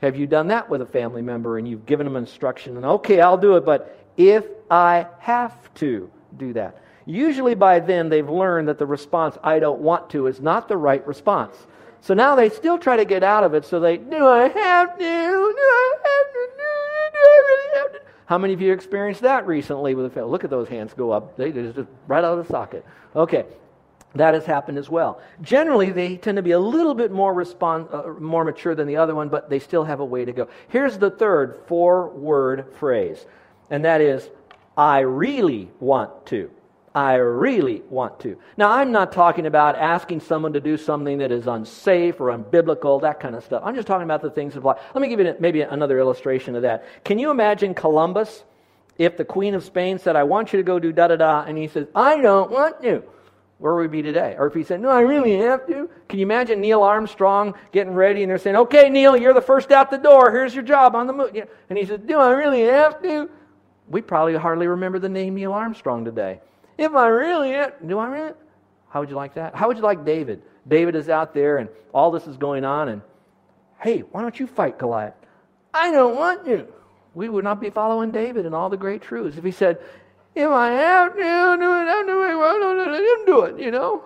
Have 0.00 0.16
you 0.16 0.26
done 0.26 0.48
that 0.48 0.68
with 0.68 0.80
a 0.80 0.86
family 0.86 1.22
member 1.22 1.58
and 1.58 1.66
you've 1.66 1.86
given 1.86 2.04
them 2.04 2.16
instruction 2.16 2.76
and 2.76 2.86
okay, 2.86 3.20
I'll 3.20 3.38
do 3.38 3.56
it, 3.56 3.64
but 3.64 3.98
if 4.16 4.46
I 4.70 5.06
have 5.18 5.74
to 5.74 6.10
do 6.38 6.52
that. 6.54 6.82
Usually 7.06 7.54
by 7.54 7.80
then 7.80 8.08
they've 8.08 8.28
learned 8.28 8.68
that 8.68 8.78
the 8.78 8.86
response, 8.86 9.36
I 9.42 9.58
don't 9.58 9.80
want 9.80 10.10
to, 10.10 10.26
is 10.26 10.40
not 10.40 10.68
the 10.68 10.76
right 10.76 11.06
response. 11.06 11.54
So 12.00 12.14
now 12.14 12.34
they 12.34 12.50
still 12.50 12.78
try 12.78 12.96
to 12.96 13.04
get 13.04 13.22
out 13.22 13.44
of 13.44 13.54
it, 13.54 13.64
so 13.64 13.80
they, 13.80 13.96
do 13.96 14.26
I 14.26 14.48
have 14.48 14.98
to? 14.98 14.98
Do 14.98 15.04
I 15.04 15.94
have 16.04 16.32
to? 16.32 16.48
Do 16.56 17.20
I 17.20 17.42
really 17.48 17.78
have 17.78 17.92
to? 17.92 18.00
How 18.26 18.38
many 18.38 18.54
of 18.54 18.60
you 18.60 18.72
experienced 18.72 19.22
that 19.22 19.46
recently 19.46 19.94
with 19.94 20.06
a 20.06 20.10
family? 20.10 20.30
Look 20.30 20.44
at 20.44 20.50
those 20.50 20.68
hands 20.68 20.94
go 20.94 21.10
up. 21.10 21.36
They 21.36 21.52
just 21.52 21.78
right 22.06 22.24
out 22.24 22.38
of 22.38 22.46
the 22.46 22.52
socket. 22.52 22.84
Okay, 23.14 23.44
that 24.14 24.34
has 24.34 24.46
happened 24.46 24.78
as 24.78 24.88
well. 24.88 25.20
Generally, 25.42 25.90
they 25.90 26.16
tend 26.16 26.36
to 26.36 26.42
be 26.42 26.52
a 26.52 26.58
little 26.58 26.94
bit 26.94 27.10
more 27.10 27.34
respond, 27.34 27.88
uh, 27.92 28.08
more 28.18 28.44
mature 28.44 28.74
than 28.74 28.86
the 28.86 28.96
other 28.96 29.14
one, 29.14 29.28
but 29.28 29.50
they 29.50 29.58
still 29.58 29.84
have 29.84 30.00
a 30.00 30.04
way 30.04 30.24
to 30.24 30.32
go. 30.32 30.48
Here's 30.68 30.96
the 30.98 31.10
third 31.10 31.58
four-word 31.66 32.72
phrase, 32.78 33.26
and 33.70 33.84
that 33.84 34.00
is 34.00 34.30
I 34.76 35.00
really 35.00 35.70
want 35.80 36.26
to. 36.26 36.50
I 36.94 37.14
really 37.14 37.82
want 37.90 38.20
to. 38.20 38.38
Now, 38.56 38.70
I'm 38.70 38.92
not 38.92 39.10
talking 39.10 39.46
about 39.46 39.76
asking 39.76 40.20
someone 40.20 40.52
to 40.52 40.60
do 40.60 40.76
something 40.76 41.18
that 41.18 41.32
is 41.32 41.48
unsafe 41.48 42.20
or 42.20 42.26
unbiblical, 42.26 43.00
that 43.02 43.18
kind 43.18 43.34
of 43.34 43.42
stuff. 43.42 43.62
I'm 43.64 43.74
just 43.74 43.88
talking 43.88 44.04
about 44.04 44.22
the 44.22 44.30
things 44.30 44.54
of 44.54 44.64
life. 44.64 44.78
Let 44.94 45.02
me 45.02 45.08
give 45.08 45.18
you 45.18 45.34
maybe 45.40 45.62
another 45.62 45.98
illustration 45.98 46.54
of 46.54 46.62
that. 46.62 46.84
Can 47.04 47.18
you 47.18 47.32
imagine 47.32 47.74
Columbus 47.74 48.44
if 48.96 49.16
the 49.16 49.24
Queen 49.24 49.54
of 49.54 49.64
Spain 49.64 49.98
said, 49.98 50.14
I 50.14 50.22
want 50.22 50.52
you 50.52 50.56
to 50.58 50.62
go 50.62 50.78
do 50.78 50.92
da 50.92 51.08
da 51.08 51.16
da, 51.16 51.42
and 51.42 51.58
he 51.58 51.66
says, 51.66 51.88
I 51.96 52.20
don't 52.20 52.52
want 52.52 52.80
to? 52.82 53.02
Where 53.58 53.74
would 53.74 53.90
we 53.90 54.02
be 54.02 54.02
today? 54.02 54.36
Or 54.38 54.46
if 54.46 54.54
he 54.54 54.62
said, 54.62 54.80
No, 54.80 54.90
I 54.90 55.00
really 55.00 55.36
have 55.38 55.66
to. 55.68 55.88
Can 56.08 56.18
you 56.18 56.26
imagine 56.26 56.60
Neil 56.60 56.82
Armstrong 56.82 57.54
getting 57.72 57.94
ready 57.94 58.22
and 58.22 58.30
they're 58.30 58.38
saying, 58.38 58.56
Okay, 58.56 58.88
Neil, 58.88 59.16
you're 59.16 59.32
the 59.32 59.40
first 59.40 59.70
out 59.70 59.90
the 59.90 59.96
door. 59.96 60.30
Here's 60.30 60.54
your 60.54 60.64
job 60.64 60.94
on 60.94 61.06
the 61.06 61.12
moon. 61.12 61.44
And 61.70 61.78
he 61.78 61.86
says, 61.86 62.00
Do 62.04 62.18
I 62.18 62.32
really 62.32 62.62
have 62.62 63.00
to? 63.02 63.30
We 63.88 64.00
probably 64.00 64.34
hardly 64.34 64.66
remember 64.66 64.98
the 64.98 65.08
name 65.08 65.34
Neil 65.34 65.52
Armstrong 65.52 66.04
today. 66.04 66.40
If 66.78 66.94
I 66.94 67.06
really, 67.06 67.50
it, 67.50 67.86
do 67.86 67.98
I 67.98 68.08
really? 68.08 68.34
How 68.88 69.00
would 69.00 69.10
you 69.10 69.16
like 69.16 69.34
that? 69.34 69.54
How 69.54 69.68
would 69.68 69.76
you 69.76 69.82
like 69.82 70.04
David? 70.04 70.42
David 70.66 70.94
is 70.94 71.08
out 71.08 71.34
there 71.34 71.58
and 71.58 71.68
all 71.92 72.10
this 72.10 72.26
is 72.26 72.36
going 72.36 72.64
on, 72.64 72.88
and 72.88 73.02
hey, 73.80 74.00
why 74.00 74.22
don't 74.22 74.38
you 74.38 74.46
fight 74.46 74.78
Goliath? 74.78 75.14
I 75.72 75.90
don't 75.90 76.16
want 76.16 76.46
you. 76.46 76.66
We 77.14 77.28
would 77.28 77.44
not 77.44 77.60
be 77.60 77.70
following 77.70 78.10
David 78.10 78.46
and 78.46 78.54
all 78.54 78.68
the 78.68 78.76
great 78.76 79.02
truths 79.02 79.36
if 79.36 79.44
he 79.44 79.50
said, 79.50 79.78
if 80.34 80.50
I 80.50 80.70
have 80.70 81.12
to 81.12 81.18
do 81.18 81.22
it, 81.22 81.28
I'm 81.28 82.06
doing 82.06 82.32
it. 82.32 82.36
Why 82.36 82.58
don't 82.60 82.92
let 82.92 83.26
do 83.26 83.42
it, 83.42 83.60
you 83.60 83.70
know? 83.70 84.02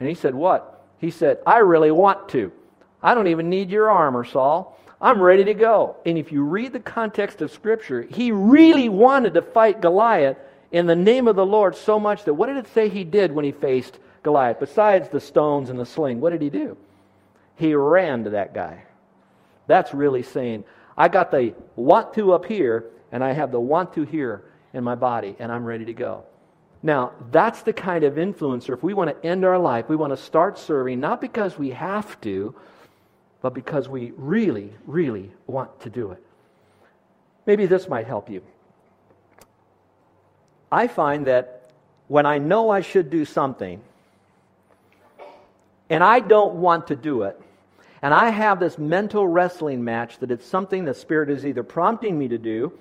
And 0.00 0.08
he 0.08 0.14
said, 0.14 0.34
What? 0.34 0.84
He 0.98 1.10
said, 1.10 1.38
I 1.46 1.58
really 1.58 1.90
want 1.90 2.28
to. 2.30 2.52
I 3.02 3.14
don't 3.14 3.28
even 3.28 3.48
need 3.48 3.70
your 3.70 3.90
armor, 3.90 4.24
Saul. 4.24 4.78
I'm 5.00 5.20
ready 5.20 5.44
to 5.44 5.54
go. 5.54 5.96
And 6.04 6.18
if 6.18 6.30
you 6.30 6.42
read 6.42 6.72
the 6.72 6.80
context 6.80 7.40
of 7.40 7.50
Scripture, 7.50 8.02
he 8.02 8.32
really 8.32 8.88
wanted 8.88 9.34
to 9.34 9.42
fight 9.42 9.80
Goliath 9.80 10.36
in 10.72 10.86
the 10.86 10.96
name 10.96 11.26
of 11.26 11.36
the 11.36 11.46
Lord 11.46 11.74
so 11.74 11.98
much 11.98 12.24
that 12.24 12.34
what 12.34 12.46
did 12.46 12.58
it 12.58 12.68
say 12.74 12.88
he 12.88 13.04
did 13.04 13.32
when 13.32 13.44
he 13.44 13.52
faced 13.52 13.98
Goliath? 14.22 14.60
Besides 14.60 15.08
the 15.08 15.20
stones 15.20 15.70
and 15.70 15.78
the 15.78 15.86
sling, 15.86 16.20
what 16.20 16.30
did 16.30 16.42
he 16.42 16.50
do? 16.50 16.76
He 17.56 17.74
ran 17.74 18.24
to 18.24 18.30
that 18.30 18.54
guy. 18.54 18.84
That's 19.66 19.94
really 19.94 20.22
saying, 20.22 20.64
I 20.96 21.08
got 21.08 21.30
the 21.30 21.54
want 21.76 22.14
to 22.14 22.32
up 22.32 22.44
here, 22.44 22.84
and 23.12 23.24
I 23.24 23.32
have 23.32 23.52
the 23.52 23.60
want 23.60 23.94
to 23.94 24.02
here 24.02 24.44
in 24.74 24.84
my 24.84 24.94
body, 24.94 25.34
and 25.38 25.50
I'm 25.50 25.64
ready 25.64 25.86
to 25.86 25.94
go. 25.94 26.24
Now, 26.82 27.12
that's 27.30 27.62
the 27.62 27.72
kind 27.72 28.04
of 28.04 28.14
influencer. 28.14 28.74
If 28.74 28.82
we 28.82 28.94
want 28.94 29.10
to 29.10 29.26
end 29.26 29.44
our 29.44 29.58
life, 29.58 29.88
we 29.88 29.96
want 29.96 30.12
to 30.12 30.16
start 30.16 30.58
serving, 30.58 31.00
not 31.00 31.20
because 31.20 31.58
we 31.58 31.70
have 31.70 32.20
to, 32.22 32.54
but 33.42 33.54
because 33.54 33.88
we 33.88 34.12
really, 34.16 34.72
really 34.86 35.30
want 35.46 35.80
to 35.80 35.90
do 35.90 36.10
it. 36.10 36.22
Maybe 37.46 37.66
this 37.66 37.88
might 37.88 38.06
help 38.06 38.28
you. 38.28 38.42
I 40.70 40.86
find 40.86 41.26
that 41.26 41.70
when 42.08 42.26
I 42.26 42.38
know 42.38 42.70
I 42.70 42.80
should 42.80 43.10
do 43.10 43.24
something, 43.24 43.80
and 45.88 46.04
I 46.04 46.20
don't 46.20 46.56
want 46.56 46.88
to 46.88 46.96
do 46.96 47.22
it, 47.22 47.40
and 48.02 48.14
I 48.14 48.30
have 48.30 48.60
this 48.60 48.78
mental 48.78 49.26
wrestling 49.26 49.82
match 49.82 50.18
that 50.18 50.30
it's 50.30 50.46
something 50.46 50.84
the 50.84 50.94
Spirit 50.94 51.30
is 51.30 51.44
either 51.44 51.62
prompting 51.62 52.18
me 52.18 52.28
to 52.28 52.38
do, 52.38 52.72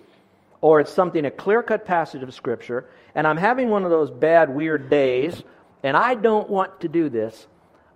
or 0.61 0.81
it's 0.81 0.91
something, 0.91 1.25
a 1.25 1.31
clear 1.31 1.63
cut 1.63 1.85
passage 1.85 2.21
of 2.21 2.33
Scripture, 2.33 2.85
and 3.15 3.25
I'm 3.25 3.37
having 3.37 3.69
one 3.69 3.85
of 3.85 3.89
those 3.89 4.11
bad, 4.11 4.49
weird 4.49 4.89
days, 4.89 5.41
and 5.83 5.95
I 5.95 6.15
don't 6.15 6.49
want 6.49 6.81
to 6.81 6.87
do 6.87 7.09
this, 7.09 7.47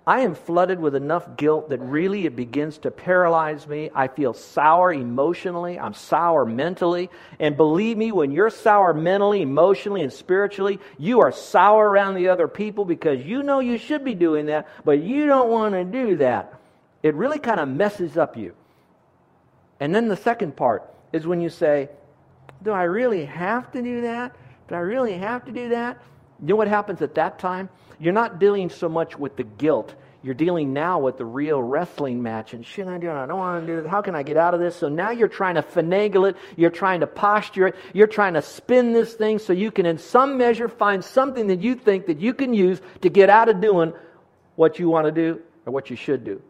I 0.06 0.22
am 0.22 0.36
flooded 0.36 0.82
with 0.82 0.96
enough 0.96 1.38
guilt 1.38 1.70
that 1.70 1.80
really 1.80 2.26
it 2.26 2.36
begins 2.36 2.78
to 2.80 2.92
paralyze 2.92 3.66
me. 3.68 3.90
I 3.96 4.10
feel 4.10 4.34
sour 4.34 4.92
emotionally. 4.92 5.80
I'm 5.80 5.94
sour 5.94 6.46
mentally. 6.46 7.10
And 7.40 7.56
believe 7.56 7.96
me, 7.96 8.12
when 8.12 8.32
you're 8.32 8.50
sour 8.50 8.94
mentally, 8.94 9.42
emotionally, 9.42 10.02
and 10.02 10.12
spiritually, 10.12 10.80
you 10.98 11.22
are 11.22 11.32
sour 11.32 11.90
around 11.90 12.16
the 12.16 12.28
other 12.28 12.50
people 12.50 12.84
because 12.84 13.24
you 13.24 13.44
know 13.44 13.60
you 13.60 13.78
should 13.78 14.04
be 14.04 14.14
doing 14.14 14.48
that, 14.48 14.68
but 14.84 15.02
you 15.02 15.26
don't 15.26 15.50
want 15.50 15.74
to 15.74 15.86
do 15.86 16.18
that. 16.18 16.60
It 17.02 17.16
really 17.16 17.40
kind 17.40 17.62
of 17.62 17.70
messes 17.70 18.18
up 18.18 18.36
you. 18.36 18.54
And 19.80 19.96
then 19.96 20.10
the 20.10 20.18
second 20.18 20.58
part 20.58 20.84
is 21.14 21.26
when 21.26 21.40
you 21.40 21.50
say, 21.50 21.90
Do 22.62 22.72
I 22.72 22.84
really 22.84 23.24
have 23.24 23.72
to 23.72 23.82
do 23.82 24.02
that? 24.02 24.36
Do 24.68 24.76
I 24.76 24.80
really 24.80 25.18
have 25.18 25.46
to 25.46 25.52
do 25.54 25.70
that? 25.70 26.02
You 26.42 26.50
know 26.50 26.56
what 26.58 26.68
happens 26.68 27.02
at 27.02 27.16
that 27.16 27.40
time? 27.40 27.70
You're 28.04 28.14
not 28.14 28.40
dealing 28.40 28.70
so 28.70 28.90
much 28.90 29.18
with 29.18 29.38
the 29.38 29.44
guilt. 29.44 29.96
You're 30.24 30.34
dealing 30.34 30.74
now 30.74 31.00
with 31.00 31.18
the 31.18 31.26
real 31.26 31.62
wrestling 31.62 32.22
match. 32.22 32.54
And 32.54 32.66
should 32.66 32.88
I 32.88 32.98
do 32.98 33.10
it? 33.10 33.14
I 33.14 33.26
don't 33.26 33.38
want 33.38 33.66
to 33.66 33.74
do 33.74 33.80
it. 33.80 33.88
How 33.88 34.02
can 34.02 34.14
I 34.14 34.24
get 34.24 34.36
out 34.36 34.54
of 34.54 34.60
this? 34.60 34.76
So 34.76 34.90
now 34.90 35.12
you're 35.12 35.28
trying 35.28 35.56
to 35.56 35.62
finagle 35.62 36.30
it. 36.30 36.38
You're 36.58 36.70
trying 36.70 37.00
to 37.00 37.08
posture 37.08 37.68
it. 37.68 37.76
You're 37.94 38.08
trying 38.08 38.34
to 38.34 38.42
spin 38.42 38.92
this 38.92 39.14
thing 39.14 39.40
so 39.40 39.54
you 39.54 39.72
can, 39.72 39.86
in 39.86 39.98
some 39.98 40.38
measure, 40.38 40.68
find 40.68 41.04
something 41.04 41.48
that 41.48 41.62
you 41.62 41.76
think 41.76 42.08
that 42.08 42.20
you 42.20 42.34
can 42.34 42.54
use 42.54 42.82
to 43.02 43.10
get 43.10 43.30
out 43.30 43.48
of 43.48 43.62
doing 43.62 43.94
what 44.56 44.80
you 44.80 44.90
want 44.90 45.06
to 45.06 45.12
do 45.12 45.42
or 45.66 45.72
what 45.72 45.90
you 45.90 45.96
should 45.96 46.26
do. 46.26 46.42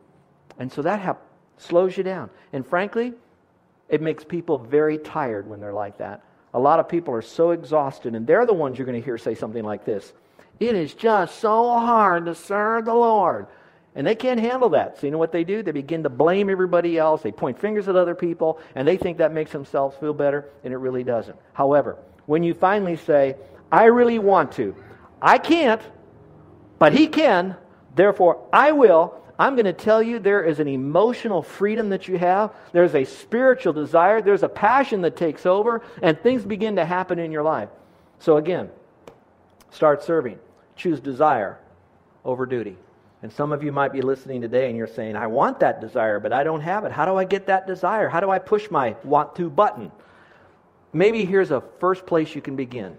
And 0.58 0.72
so 0.72 0.82
that 0.82 1.02
ha- 1.02 1.18
slows 1.58 1.96
you 1.98 2.04
down. 2.04 2.32
And 2.52 2.66
frankly, 2.66 3.14
it 3.90 4.02
makes 4.02 4.24
people 4.24 4.58
very 4.58 4.98
tired 4.98 5.48
when 5.48 5.60
they're 5.60 5.74
like 5.74 6.00
that. 6.00 6.24
A 6.54 6.60
lot 6.60 6.80
of 6.80 6.88
people 6.88 7.14
are 7.14 7.22
so 7.22 7.52
exhausted, 7.52 8.14
and 8.14 8.26
they're 8.28 8.46
the 8.46 8.54
ones 8.54 8.78
you're 8.78 8.86
going 8.86 9.00
to 9.00 9.06
hear 9.06 9.18
say 9.18 9.34
something 9.34 9.64
like 9.64 9.86
this 9.86 10.14
It 10.60 10.76
is 10.76 10.94
just 10.94 11.40
so 11.40 11.78
hard 11.80 12.26
to 12.26 12.36
serve 12.36 12.86
the 12.86 12.94
Lord. 12.94 13.48
And 13.96 14.08
they 14.08 14.16
can't 14.16 14.40
handle 14.40 14.70
that. 14.70 15.00
So, 15.00 15.08
you 15.08 15.12
know 15.12 15.18
what 15.18 15.32
they 15.32 15.44
do? 15.44 15.62
They 15.62 15.72
begin 15.72 16.04
to 16.04 16.10
blame 16.10 16.50
everybody 16.50 16.98
else. 16.98 17.22
They 17.22 17.32
point 17.32 17.60
fingers 17.60 17.88
at 17.88 17.96
other 17.96 18.16
people, 18.16 18.60
and 18.76 18.88
they 18.88 18.98
think 18.98 19.20
that 19.20 19.32
makes 19.32 19.52
themselves 19.52 19.96
feel 19.98 20.14
better, 20.14 20.50
and 20.64 20.74
it 20.74 20.78
really 20.78 21.04
doesn't. 21.04 21.38
However, 21.54 21.98
when 22.26 22.42
you 22.42 22.54
finally 22.54 22.96
say, 22.96 23.36
I 23.72 23.86
really 23.86 24.20
want 24.20 24.54
to, 24.54 24.76
I 25.22 25.38
can't, 25.38 25.82
but 26.80 26.94
He 26.94 27.08
can, 27.08 27.56
therefore 27.96 28.48
I 28.52 28.72
will, 28.72 29.22
I'm 29.38 29.56
going 29.56 29.66
to 29.66 29.74
tell 29.74 30.02
you 30.02 30.20
there 30.20 30.44
is 30.44 30.60
an 30.60 30.68
emotional 30.68 31.42
freedom 31.42 31.90
that 31.90 32.08
you 32.08 32.18
have. 32.18 32.54
There's 32.72 32.96
a 32.96 33.04
spiritual 33.04 33.74
desire. 33.74 34.22
There's 34.22 34.44
a 34.44 34.50
passion 34.50 35.02
that 35.02 35.18
takes 35.18 35.46
over, 35.46 35.82
and 36.02 36.20
things 36.20 36.44
begin 36.44 36.76
to 36.78 36.86
happen 36.86 37.20
in 37.20 37.32
your 37.32 37.44
life. 37.44 37.70
So, 38.20 38.38
again, 38.38 38.70
start 39.74 40.04
serving. 40.04 40.40
Choose 40.76 41.00
desire 41.00 41.60
over 42.24 42.46
duty. 42.46 42.78
And 43.22 43.32
some 43.32 43.52
of 43.52 43.64
you 43.64 43.72
might 43.72 43.94
be 43.94 44.02
listening 44.02 44.42
today 44.42 44.68
and 44.68 44.78
you're 44.78 44.88
saying, 44.88 45.16
I 45.16 45.28
want 45.28 45.60
that 45.62 45.80
desire, 45.80 46.20
but 46.20 46.34
I 46.34 46.44
don't 46.44 46.62
have 46.62 46.84
it. 46.84 46.92
How 46.92 47.06
do 47.06 47.16
I 47.16 47.24
get 47.24 47.48
that 47.48 47.66
desire? 47.66 48.10
How 48.10 48.20
do 48.20 48.30
I 48.30 48.40
push 48.40 48.70
my 48.70 48.96
want 49.04 49.36
to 49.38 49.50
button? 49.50 49.92
Maybe 50.92 51.26
here's 51.26 51.52
a 51.52 51.64
first 51.80 52.06
place 52.06 52.36
you 52.36 52.42
can 52.42 52.56
begin. 52.56 52.98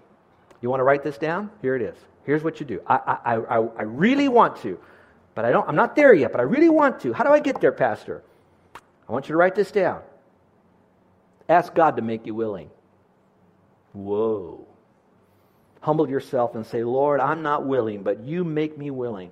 You 0.62 0.70
want 0.70 0.80
to 0.80 0.84
write 0.84 1.02
this 1.02 1.18
down? 1.18 1.50
Here 1.60 1.76
it 1.76 1.82
is. 1.82 1.96
Here's 2.24 2.42
what 2.42 2.58
you 2.58 2.64
do. 2.64 2.80
I, 2.86 3.18
I, 3.24 3.34
I, 3.34 3.54
I 3.56 3.82
really 3.82 4.28
want 4.28 4.56
to. 4.62 4.78
But 5.34 5.44
I 5.44 5.50
don't, 5.50 5.68
I'm 5.68 5.76
not 5.76 5.94
there 5.94 6.14
yet, 6.14 6.32
but 6.32 6.40
I 6.40 6.44
really 6.44 6.70
want 6.70 7.00
to. 7.00 7.12
How 7.12 7.24
do 7.24 7.30
I 7.30 7.40
get 7.40 7.60
there, 7.60 7.72
Pastor? 7.72 8.22
I 9.08 9.12
want 9.12 9.26
you 9.26 9.34
to 9.34 9.36
write 9.36 9.54
this 9.54 9.70
down. 9.70 10.00
Ask 11.48 11.74
God 11.74 11.96
to 11.96 12.02
make 12.02 12.24
you 12.24 12.34
willing. 12.34 12.70
Whoa. 13.92 14.66
Humble 15.84 16.08
yourself 16.08 16.54
and 16.54 16.66
say, 16.66 16.82
Lord, 16.82 17.20
I'm 17.20 17.42
not 17.42 17.66
willing, 17.66 18.02
but 18.02 18.20
you 18.20 18.42
make 18.42 18.76
me 18.76 18.90
willing. 18.90 19.30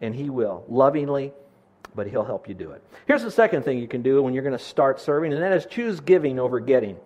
And 0.00 0.14
He 0.14 0.28
will, 0.28 0.64
lovingly, 0.68 1.32
but 1.94 2.06
He'll 2.06 2.24
help 2.24 2.48
you 2.48 2.54
do 2.54 2.72
it. 2.72 2.82
Here's 3.06 3.22
the 3.22 3.30
second 3.30 3.64
thing 3.64 3.78
you 3.78 3.88
can 3.88 4.02
do 4.02 4.22
when 4.22 4.34
you're 4.34 4.42
going 4.42 4.58
to 4.58 4.64
start 4.64 5.00
serving, 5.00 5.32
and 5.32 5.42
that 5.42 5.52
is 5.52 5.66
choose 5.66 6.00
giving 6.00 6.38
over 6.38 6.60
getting. 6.60 6.96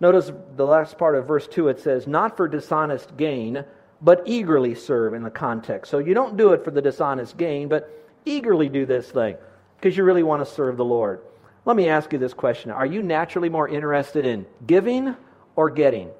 Notice 0.00 0.30
the 0.56 0.66
last 0.66 0.98
part 0.98 1.14
of 1.14 1.26
verse 1.26 1.46
2, 1.46 1.68
it 1.68 1.80
says, 1.80 2.06
Not 2.06 2.36
for 2.36 2.48
dishonest 2.48 3.16
gain 3.16 3.64
but 4.04 4.22
eagerly 4.26 4.74
serve 4.74 5.14
in 5.14 5.22
the 5.22 5.30
context. 5.30 5.90
So 5.90 5.98
you 5.98 6.12
don't 6.12 6.36
do 6.36 6.52
it 6.52 6.62
for 6.62 6.70
the 6.70 6.82
dishonest 6.82 7.36
gain, 7.38 7.68
but 7.68 7.90
eagerly 8.26 8.68
do 8.68 8.84
this 8.84 9.10
thing 9.10 9.36
because 9.76 9.96
you 9.96 10.04
really 10.04 10.22
want 10.22 10.46
to 10.46 10.54
serve 10.54 10.76
the 10.76 10.84
Lord. 10.84 11.20
Let 11.64 11.74
me 11.74 11.88
ask 11.88 12.12
you 12.12 12.18
this 12.18 12.34
question 12.34 12.70
Are 12.70 12.86
you 12.86 13.02
naturally 13.02 13.48
more 13.48 13.66
interested 13.66 14.26
in 14.26 14.46
giving 14.66 15.16
or 15.56 15.70
getting? 15.70 16.10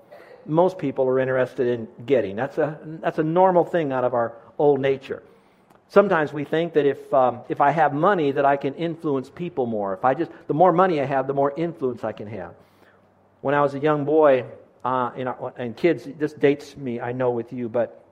Most 0.47 0.79
people 0.79 1.07
are 1.07 1.19
interested 1.19 1.67
in 1.67 1.89
getting. 2.07 2.37
That's 2.37 2.59
a, 2.59 2.79
that's 2.85 3.19
a 3.19 3.23
normal 3.23 3.65
thing 3.65 3.93
out 3.93 4.05
of 4.05 4.15
our 4.15 4.35
old 4.59 4.81
nature. 4.81 5.23
Sometimes 5.89 6.33
we 6.33 6.45
think 6.45 6.73
that 6.75 6.87
if, 6.87 7.13
um, 7.13 7.41
if 7.49 7.61
I 7.61 7.71
have 7.71 7.93
money, 7.93 8.33
that 8.33 8.45
I 8.45 8.57
can 8.57 8.75
influence 8.75 9.31
people 9.31 9.67
more. 9.67 9.95
If 9.95 10.05
I 10.05 10.15
just, 10.15 10.31
the 10.47 10.55
more 10.55 10.73
money 10.73 11.01
I 11.01 11.05
have, 11.05 11.27
the 11.27 11.35
more 11.35 11.53
influence 11.57 12.05
I 12.05 12.13
can 12.13 12.27
have. 12.29 12.55
When 13.43 13.55
I 13.55 13.61
was 13.61 13.75
a 13.75 13.79
young 13.79 14.05
boy, 14.05 14.45
uh, 14.85 15.11
and 15.57 15.77
kids, 15.77 16.09
this 16.19 16.33
dates 16.33 16.77
me, 16.77 17.01
I 17.01 17.13
know, 17.13 17.31
with 17.31 17.53
you, 17.53 17.69
but 17.69 18.05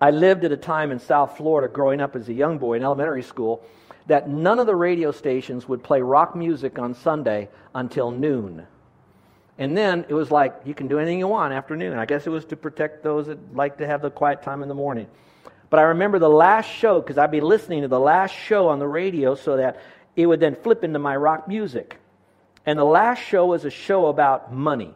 I 0.00 0.10
lived 0.10 0.44
at 0.44 0.52
a 0.52 0.56
time 0.56 0.90
in 0.90 0.98
South 0.98 1.36
Florida 1.36 1.72
growing 1.72 2.00
up 2.00 2.16
as 2.16 2.28
a 2.28 2.34
young 2.34 2.58
boy 2.58 2.74
in 2.74 2.84
elementary 2.84 3.22
school 3.22 3.64
that 4.06 4.28
none 4.28 4.58
of 4.58 4.66
the 4.66 4.76
radio 4.76 5.10
stations 5.10 5.68
would 5.68 5.82
play 5.82 6.00
rock 6.00 6.36
music 6.36 6.78
on 6.78 6.94
Sunday 6.94 7.48
until 7.74 8.10
noon. 8.10 8.66
And 9.58 9.76
then 9.76 10.04
it 10.08 10.14
was 10.14 10.30
like, 10.30 10.54
you 10.64 10.74
can 10.74 10.86
do 10.86 10.98
anything 10.98 11.18
you 11.18 11.28
want 11.28 11.54
afternoon. 11.54 11.98
I 11.98 12.04
guess 12.04 12.26
it 12.26 12.30
was 12.30 12.44
to 12.46 12.56
protect 12.56 13.02
those 13.02 13.26
that 13.26 13.54
like 13.54 13.78
to 13.78 13.86
have 13.86 14.02
the 14.02 14.10
quiet 14.10 14.42
time 14.42 14.62
in 14.62 14.68
the 14.68 14.74
morning. 14.74 15.06
But 15.70 15.80
I 15.80 15.84
remember 15.84 16.18
the 16.18 16.28
last 16.28 16.66
show, 16.66 17.00
because 17.00 17.18
I'd 17.18 17.30
be 17.30 17.40
listening 17.40 17.82
to 17.82 17.88
the 17.88 17.98
last 17.98 18.32
show 18.32 18.68
on 18.68 18.78
the 18.78 18.86
radio 18.86 19.34
so 19.34 19.56
that 19.56 19.80
it 20.14 20.26
would 20.26 20.40
then 20.40 20.56
flip 20.56 20.84
into 20.84 20.98
my 20.98 21.16
rock 21.16 21.48
music. 21.48 21.98
And 22.66 22.78
the 22.78 22.84
last 22.84 23.20
show 23.20 23.46
was 23.46 23.64
a 23.64 23.70
show 23.70 24.06
about 24.06 24.52
money. 24.52 24.94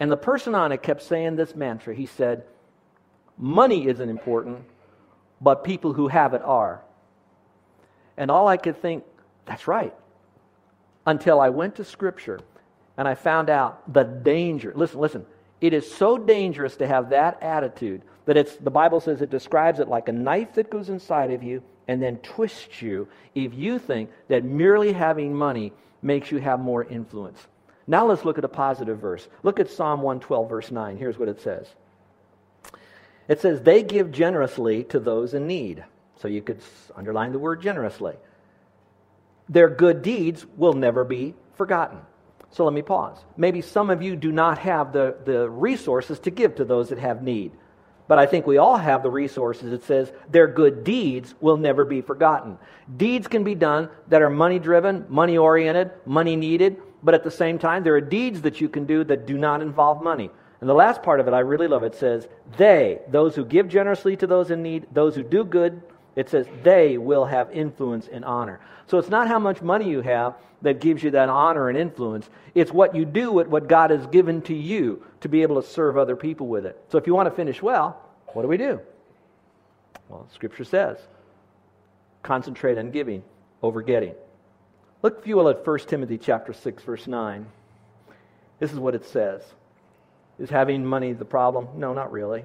And 0.00 0.10
the 0.10 0.16
person 0.16 0.54
on 0.54 0.72
it 0.72 0.82
kept 0.82 1.02
saying 1.02 1.36
this 1.36 1.54
mantra. 1.54 1.94
He 1.94 2.06
said, 2.06 2.44
Money 3.38 3.86
isn't 3.86 4.08
important, 4.08 4.64
but 5.40 5.64
people 5.64 5.92
who 5.92 6.08
have 6.08 6.34
it 6.34 6.42
are. 6.42 6.82
And 8.16 8.30
all 8.30 8.48
I 8.48 8.58
could 8.58 8.82
think, 8.82 9.04
that's 9.46 9.66
right. 9.66 9.94
Until 11.06 11.40
I 11.40 11.48
went 11.48 11.76
to 11.76 11.84
Scripture 11.84 12.40
and 13.00 13.08
I 13.08 13.14
found 13.14 13.48
out 13.48 13.90
the 13.90 14.02
danger. 14.02 14.74
Listen, 14.76 15.00
listen. 15.00 15.26
It 15.62 15.72
is 15.72 15.90
so 15.90 16.18
dangerous 16.18 16.76
to 16.76 16.86
have 16.86 17.08
that 17.10 17.42
attitude 17.42 18.02
that 18.26 18.36
it's, 18.36 18.56
the 18.56 18.70
Bible 18.70 19.00
says 19.00 19.22
it 19.22 19.30
describes 19.30 19.80
it 19.80 19.88
like 19.88 20.10
a 20.10 20.12
knife 20.12 20.52
that 20.56 20.68
goes 20.68 20.90
inside 20.90 21.30
of 21.30 21.42
you 21.42 21.62
and 21.88 22.02
then 22.02 22.18
twists 22.18 22.82
you 22.82 23.08
if 23.34 23.54
you 23.54 23.78
think 23.78 24.10
that 24.28 24.44
merely 24.44 24.92
having 24.92 25.34
money 25.34 25.72
makes 26.02 26.30
you 26.30 26.36
have 26.40 26.60
more 26.60 26.84
influence. 26.84 27.46
Now 27.86 28.06
let's 28.06 28.26
look 28.26 28.36
at 28.36 28.44
a 28.44 28.48
positive 28.48 28.98
verse. 28.98 29.26
Look 29.44 29.58
at 29.60 29.70
Psalm 29.70 30.02
112, 30.02 30.50
verse 30.50 30.70
9. 30.70 30.98
Here's 30.98 31.18
what 31.18 31.30
it 31.30 31.40
says 31.40 31.68
It 33.28 33.40
says, 33.40 33.62
They 33.62 33.82
give 33.82 34.12
generously 34.12 34.84
to 34.84 35.00
those 35.00 35.32
in 35.32 35.46
need. 35.46 35.82
So 36.20 36.28
you 36.28 36.42
could 36.42 36.60
underline 36.94 37.32
the 37.32 37.38
word 37.38 37.62
generously. 37.62 38.16
Their 39.48 39.70
good 39.70 40.02
deeds 40.02 40.44
will 40.58 40.74
never 40.74 41.02
be 41.02 41.34
forgotten. 41.54 42.00
So 42.50 42.64
let 42.64 42.74
me 42.74 42.82
pause. 42.82 43.16
Maybe 43.36 43.60
some 43.60 43.90
of 43.90 44.02
you 44.02 44.16
do 44.16 44.32
not 44.32 44.58
have 44.58 44.92
the, 44.92 45.16
the 45.24 45.48
resources 45.48 46.18
to 46.20 46.30
give 46.30 46.56
to 46.56 46.64
those 46.64 46.88
that 46.88 46.98
have 46.98 47.22
need. 47.22 47.52
But 48.08 48.18
I 48.18 48.26
think 48.26 48.44
we 48.44 48.58
all 48.58 48.76
have 48.76 49.04
the 49.04 49.10
resources. 49.10 49.72
It 49.72 49.84
says 49.84 50.12
their 50.28 50.48
good 50.48 50.82
deeds 50.82 51.32
will 51.40 51.56
never 51.56 51.84
be 51.84 52.00
forgotten. 52.00 52.58
Deeds 52.96 53.28
can 53.28 53.44
be 53.44 53.54
done 53.54 53.88
that 54.08 54.20
are 54.20 54.30
money 54.30 54.58
driven, 54.58 55.06
money 55.08 55.38
oriented, 55.38 55.92
money 56.04 56.34
needed, 56.34 56.78
but 57.04 57.14
at 57.14 57.22
the 57.22 57.30
same 57.30 57.58
time, 57.58 57.84
there 57.84 57.94
are 57.94 58.00
deeds 58.00 58.42
that 58.42 58.60
you 58.60 58.68
can 58.68 58.84
do 58.84 59.04
that 59.04 59.26
do 59.26 59.38
not 59.38 59.62
involve 59.62 60.02
money. 60.02 60.28
And 60.60 60.68
the 60.68 60.74
last 60.74 61.02
part 61.02 61.20
of 61.20 61.28
it, 61.28 61.34
I 61.34 61.38
really 61.38 61.68
love. 61.68 61.84
It 61.84 61.94
says, 61.94 62.28
they, 62.58 62.98
those 63.08 63.34
who 63.36 63.44
give 63.44 63.68
generously 63.68 64.16
to 64.16 64.26
those 64.26 64.50
in 64.50 64.62
need, 64.62 64.86
those 64.92 65.14
who 65.14 65.22
do 65.22 65.44
good, 65.44 65.80
it 66.16 66.28
says 66.28 66.46
they 66.62 66.98
will 66.98 67.24
have 67.24 67.50
influence 67.52 68.08
and 68.10 68.24
honor. 68.24 68.60
So 68.86 68.98
it's 68.98 69.08
not 69.08 69.28
how 69.28 69.38
much 69.38 69.62
money 69.62 69.88
you 69.88 70.00
have 70.02 70.34
that 70.62 70.80
gives 70.80 71.02
you 71.02 71.12
that 71.12 71.28
honor 71.28 71.68
and 71.68 71.78
influence. 71.78 72.28
It's 72.54 72.72
what 72.72 72.94
you 72.94 73.04
do 73.04 73.32
with 73.32 73.46
what 73.46 73.68
God 73.68 73.90
has 73.90 74.06
given 74.08 74.42
to 74.42 74.54
you 74.54 75.02
to 75.20 75.28
be 75.28 75.42
able 75.42 75.62
to 75.62 75.66
serve 75.66 75.96
other 75.96 76.16
people 76.16 76.48
with 76.48 76.66
it. 76.66 76.78
So 76.88 76.98
if 76.98 77.06
you 77.06 77.14
want 77.14 77.28
to 77.28 77.34
finish 77.34 77.62
well, 77.62 78.02
What 78.32 78.42
do 78.42 78.48
we 78.48 78.56
do? 78.56 78.80
Well, 80.08 80.28
Scripture 80.32 80.64
says 80.64 80.98
concentrate 82.22 82.76
on 82.78 82.90
giving 82.90 83.22
over 83.62 83.80
getting. 83.82 84.14
Look, 85.02 85.20
if 85.20 85.26
you 85.26 85.36
will, 85.36 85.48
at 85.48 85.66
1 85.66 85.78
Timothy 85.80 86.18
chapter 86.18 86.52
6, 86.52 86.82
verse 86.82 87.06
9. 87.06 87.46
This 88.58 88.72
is 88.72 88.78
what 88.78 88.94
it 88.94 89.06
says. 89.06 89.42
Is 90.38 90.50
having 90.50 90.84
money 90.84 91.14
the 91.14 91.24
problem? 91.24 91.68
No, 91.76 91.94
not 91.94 92.12
really. 92.12 92.44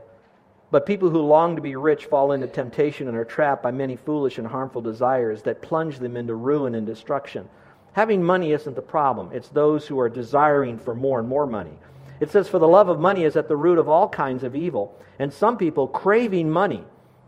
But 0.72 0.86
people 0.86 1.10
who 1.10 1.20
long 1.20 1.56
to 1.56 1.62
be 1.62 1.76
rich 1.76 2.06
fall 2.06 2.32
into 2.32 2.48
temptation 2.48 3.08
and 3.08 3.16
are 3.16 3.26
trapped 3.26 3.64
by 3.64 3.72
many 3.72 3.96
foolish 3.96 4.38
and 4.38 4.48
harmful 4.48 4.82
desires 4.82 5.44
that 5.44 5.62
plunge 5.62 6.00
them 6.00 6.18
into 6.18 6.36
ruin 6.36 6.76
and 6.76 6.86
destruction. 6.86 7.48
Having 7.94 8.24
money 8.24 8.52
isn't 8.52 8.76
the 8.76 8.82
problem, 8.82 9.30
it's 9.32 9.50
those 9.50 9.88
who 9.88 10.00
are 10.00 10.10
desiring 10.10 10.78
for 10.78 10.96
more 10.96 11.20
and 11.20 11.30
more 11.30 11.46
money. 11.46 11.78
It 12.20 12.32
says, 12.32 12.48
For 12.48 12.60
the 12.60 12.68
love 12.68 12.90
of 12.90 13.00
money 13.00 13.24
is 13.24 13.36
at 13.36 13.48
the 13.48 13.56
root 13.56 13.78
of 13.78 13.90
all 13.90 14.10
kinds 14.10 14.44
of 14.44 14.56
evil. 14.56 14.98
And 15.20 15.32
some 15.32 15.58
people, 15.58 15.88
craving 15.88 16.50
money, 16.50 16.84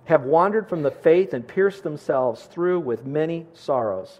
have 0.06 0.24
wandered 0.24 0.68
from 0.68 0.84
the 0.84 0.92
faith 0.92 1.34
and 1.34 1.48
pierced 1.48 1.84
themselves 1.84 2.44
through 2.44 2.80
with 2.80 3.06
many 3.06 3.46
sorrows. 3.54 4.20